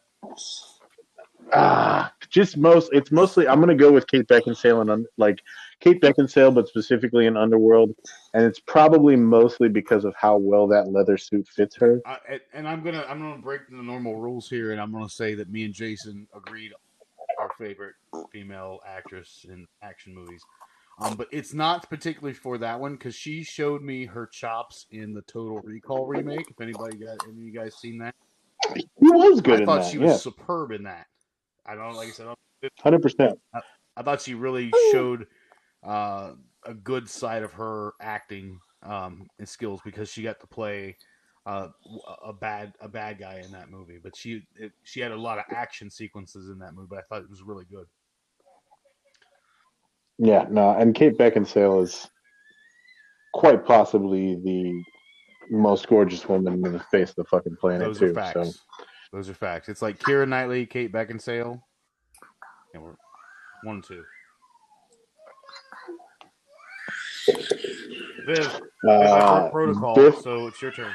[1.53, 2.89] Ah, just most.
[2.93, 3.47] It's mostly.
[3.47, 5.39] I'm gonna go with Kate Beckinsale and like
[5.81, 7.93] Kate Beckinsale, but specifically in Underworld,
[8.33, 12.01] and it's probably mostly because of how well that leather suit fits her.
[12.05, 12.15] Uh,
[12.53, 15.49] and- I'm gonna I'm gonna break the normal rules here, and I'm gonna say that
[15.49, 16.71] me and Jason agreed
[17.61, 17.93] favorite
[18.31, 20.41] female actress in action movies.
[20.99, 25.13] Um, but it's not particularly for that one because she showed me her chops in
[25.13, 26.49] the Total Recall remake.
[26.49, 28.15] If anybody got any of you guys seen that,
[28.75, 29.91] He was good I in thought that.
[29.91, 31.05] she was Yeah, superb in that.
[31.65, 32.27] I don't like I said.
[32.79, 33.39] Hundred percent.
[33.95, 35.27] I thought she really showed
[35.83, 36.31] uh,
[36.65, 40.97] a good side of her acting um, and skills because she got to play
[41.45, 41.69] uh,
[42.23, 45.39] a bad a bad guy in that movie, but she it, she had a lot
[45.39, 46.87] of action sequences in that movie.
[46.89, 47.87] But I thought it was really good.
[50.19, 52.07] Yeah, no, and Kate Beckinsale is
[53.33, 54.83] quite possibly the
[55.49, 58.11] most gorgeous woman in the face of the fucking planet Those too.
[58.11, 58.33] are facts.
[58.33, 59.67] So Those are facts.
[59.67, 61.59] It's like Keira Knightley, Kate Beckinsale,
[62.75, 62.95] and we're
[63.63, 64.03] one and two.
[68.27, 70.91] Viv, uh, protocol, Biff, so it's your turn.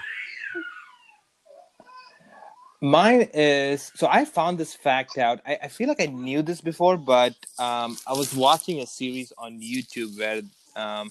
[2.80, 5.40] Mine is so I found this fact out.
[5.46, 9.32] I, I feel like I knew this before, but um, I was watching a series
[9.38, 10.42] on YouTube where
[10.76, 11.10] um,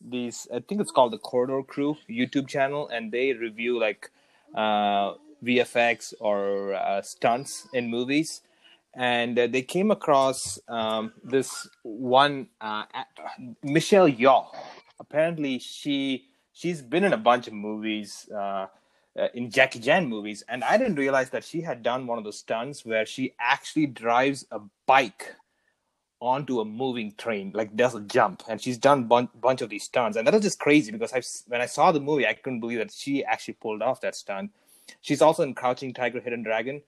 [0.00, 4.10] these I think it's called the Corridor Crew YouTube channel, and they review like
[4.54, 8.42] uh, VFX or uh, stunts in movies.
[8.92, 12.84] And uh, they came across um, this one uh,
[13.62, 14.48] Michelle Yeoh.
[14.98, 18.28] Apparently, she she's been in a bunch of movies.
[19.18, 22.22] Uh, in Jackie Chan movies, and I didn't realize that she had done one of
[22.22, 25.34] those stunts where she actually drives a bike
[26.20, 29.82] onto a moving train, like does a jump, and she's done bun- bunch of these
[29.82, 32.60] stunts, and that was just crazy because I when I saw the movie, I couldn't
[32.60, 34.52] believe that she actually pulled off that stunt.
[35.00, 36.80] She's also in Crouching Tiger, Hidden Dragon.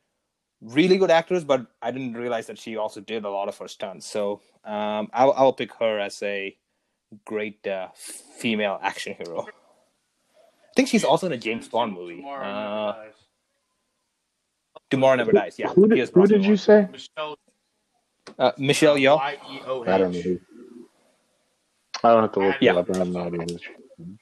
[0.61, 3.67] Really good actress, but I didn't realize that she also did a lot of her
[3.67, 4.07] stunts.
[4.07, 6.57] So um, I'll, I'll pick her as a
[7.25, 9.49] great uh, female action hero.
[10.73, 12.25] I think she's also in a James Bond movie.
[12.27, 12.95] Uh,
[14.91, 15.57] Tomorrow Never Dies.
[15.59, 15.69] Yeah.
[15.69, 16.63] who did, who did you was.
[16.63, 16.89] say?
[16.91, 17.37] Michelle
[18.39, 19.17] Uh, Michelle Yeoh.
[19.17, 20.41] Y E O I don't know who.
[22.03, 22.73] I don't have to look Yeah.
[22.73, 22.91] it up.
[22.95, 23.59] I have no idea.
[23.99, 24.17] who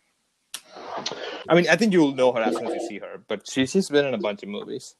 [1.48, 3.66] I mean, I think you'll know her as soon as you see her, but she,
[3.66, 4.96] she's been in a bunch of movies.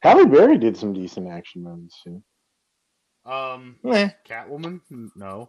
[0.00, 2.22] Halle Berry did some decent action movies too.
[3.24, 4.10] Um, Eh.
[4.28, 4.80] Catwoman?
[5.16, 5.48] No.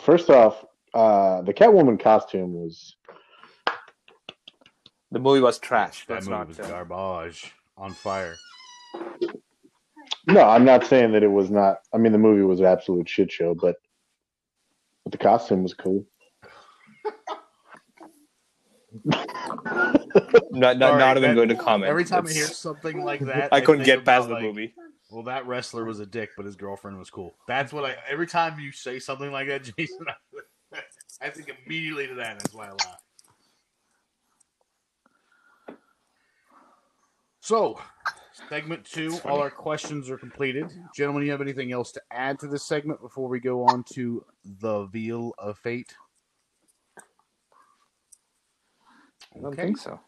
[0.00, 0.64] First off,
[0.94, 2.96] uh, the Catwoman costume was
[5.10, 6.06] The movie was trash.
[6.06, 6.48] That That's movie not.
[6.48, 7.52] was uh, garbage.
[7.78, 8.36] On fire.
[10.26, 10.42] no.
[10.42, 11.78] I'm not saying that it was not.
[11.92, 13.76] I mean, the movie was an absolute shit show, but
[15.04, 16.04] but the costume was cool.
[19.04, 19.26] not
[20.50, 21.88] not, All right, not even that- going to comment.
[21.88, 24.74] Every time I hear something like that, I couldn't get past about, the like, movie.
[25.10, 27.34] Well, that wrestler was a dick, but his girlfriend was cool.
[27.48, 27.96] That's what I.
[28.08, 30.12] Every time you say something like that, Jason, I,
[31.22, 32.38] I think immediately to that.
[32.38, 33.02] That's why I laugh.
[37.40, 37.80] So,
[38.48, 40.72] segment two, all our questions are completed.
[40.96, 44.24] Gentlemen, you have anything else to add to this segment before we go on to
[44.44, 45.94] the Veal of Fate?
[49.34, 50.00] I don't think so.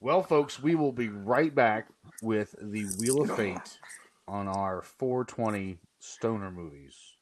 [0.00, 1.88] Well, folks, we will be right back
[2.22, 3.78] with the Wheel of Fate
[4.26, 7.13] on our 420 Stoner movies.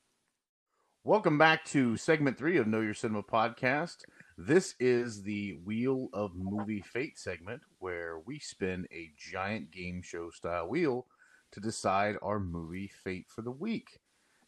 [1.04, 4.04] Welcome back to segment three of Know Your Cinema podcast.
[4.38, 10.30] This is the Wheel of Movie Fate segment where we spin a giant game show
[10.30, 11.06] style wheel
[11.50, 13.98] to decide our movie fate for the week.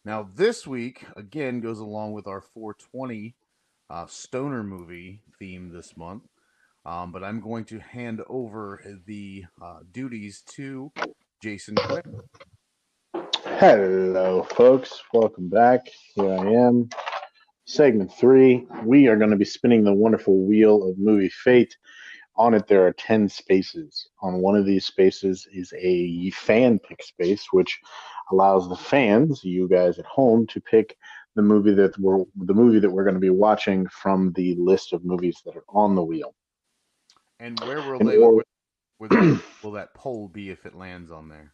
[0.05, 3.35] Now, this week, again, goes along with our 420
[3.89, 6.23] uh, Stoner movie theme this month.
[6.85, 10.93] Um, but I'm going to hand over the uh, duties to
[11.41, 12.21] Jason Quinn.
[13.59, 15.01] Hello, folks.
[15.13, 15.87] Welcome back.
[16.13, 16.89] Here I am.
[17.65, 18.67] Segment three.
[18.83, 21.77] We are going to be spinning the wonderful wheel of movie fate.
[22.35, 24.09] On it, there are 10 spaces.
[24.21, 27.79] On one of these spaces is a fan pick space, which
[28.29, 30.97] allows the fans, you guys at home, to pick
[31.35, 34.91] the movie that we're the movie that we're going to be watching from the list
[34.91, 36.35] of movies that are on the wheel.
[37.39, 38.43] And where will And they or- where,
[38.97, 41.53] where that, will that poll be if it lands on there?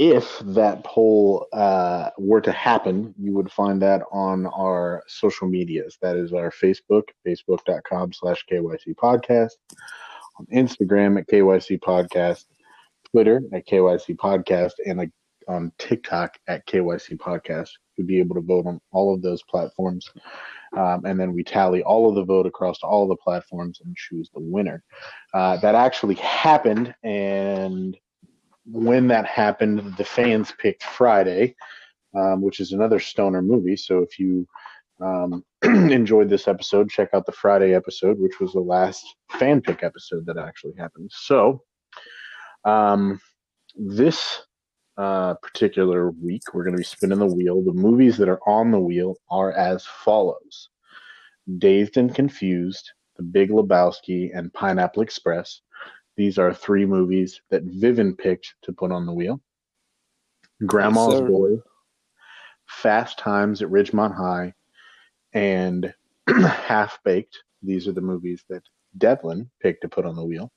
[0.00, 5.98] If that poll uh, were to happen, you would find that on our social medias.
[6.00, 9.50] That is our Facebook, facebook.com slash KYC podcast,
[10.38, 12.46] on Instagram at KYC podcast,
[13.10, 15.10] Twitter at KYC podcast, and like
[15.48, 17.68] on TikTok at KYC podcast.
[17.98, 20.10] You'll be able to vote on all of those platforms.
[20.78, 24.30] Um, and then we tally all of the vote across all the platforms and choose
[24.32, 24.82] the winner.
[25.34, 27.98] Uh, that actually happened, and
[28.66, 31.54] when that happened, the fans picked Friday,
[32.14, 33.76] um, which is another stoner movie.
[33.76, 34.46] So if you
[35.00, 39.82] um, enjoyed this episode, check out the Friday episode, which was the last fan pick
[39.82, 41.10] episode that actually happened.
[41.12, 41.62] So
[42.64, 43.20] um,
[43.74, 44.42] this
[44.96, 47.62] uh, particular week, we're going to be spinning the wheel.
[47.62, 50.68] The movies that are on the wheel are as follows
[51.58, 55.62] Dazed and Confused, The Big Lebowski, and Pineapple Express.
[56.20, 59.40] These are three movies that Vivian picked to put on the wheel.
[60.66, 61.26] Grandma's sir.
[61.26, 61.62] Boy,
[62.66, 64.52] Fast Times at Ridgemont High,
[65.32, 65.94] and
[66.28, 67.38] Half Baked.
[67.62, 68.62] these are the movies that
[68.98, 70.52] Devlin picked to put on the wheel.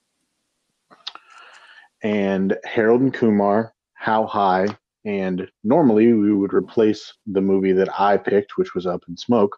[2.04, 4.68] And Harold and Kumar, How High,
[5.06, 9.58] and normally we would replace the movie that I picked, which was Up in Smoke,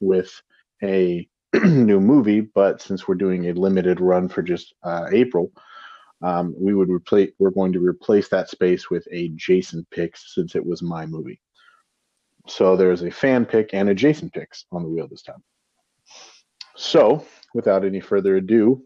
[0.00, 0.38] with
[0.82, 1.26] a
[1.64, 2.40] new movie.
[2.40, 5.50] But since we're doing a limited run for just uh, April,
[6.22, 7.30] um, we would replace.
[7.38, 11.40] We're going to replace that space with a Jason picks since it was my movie.
[12.48, 15.42] So there's a fan pick and a Jason picks on the wheel this time.
[16.76, 17.24] So
[17.54, 18.82] without any further ado,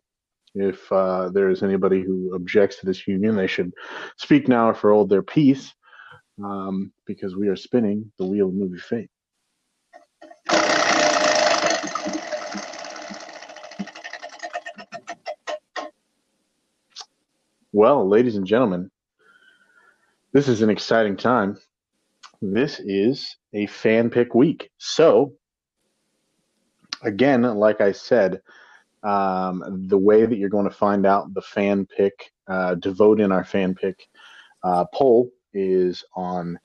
[0.55, 3.73] if uh, there is anybody who objects to this union, they should
[4.17, 5.73] speak now or for hold their peace,
[6.43, 9.11] um, because we are spinning the wheel of movie fate.
[17.73, 18.91] Well, ladies and gentlemen,
[20.33, 21.57] this is an exciting time.
[22.43, 24.71] This is a fan pick week.
[24.79, 25.35] So,
[27.03, 28.43] again, like I said,
[29.05, 33.21] um, the way that you're going to find out the fan pick, uh, to vote
[33.21, 34.09] in our fan pick
[34.65, 36.59] uh, poll is on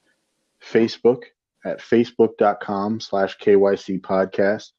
[0.63, 1.21] Facebook
[1.65, 4.71] at facebook.com slash KYC podcast,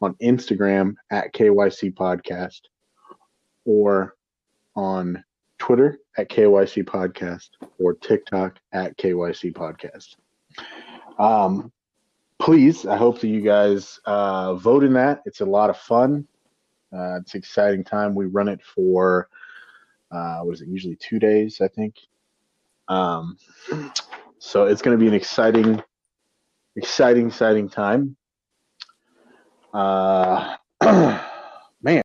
[0.00, 2.60] on Instagram at KYC podcast,
[3.66, 4.14] or
[4.74, 5.22] on
[5.58, 10.16] Twitter at KYC podcast or TikTok at KYC podcast.
[11.18, 11.72] Um,
[12.38, 15.22] please, I hope that you guys uh, vote in that.
[15.26, 16.26] It's a lot of fun.
[16.92, 18.14] Uh, it's exciting time.
[18.14, 19.28] We run it for
[20.10, 20.68] uh, what is it?
[20.68, 21.96] Usually two days, I think.
[22.88, 23.36] Um,
[24.38, 25.82] so it's going to be an exciting,
[26.76, 28.16] exciting, exciting time.
[29.74, 30.56] Uh,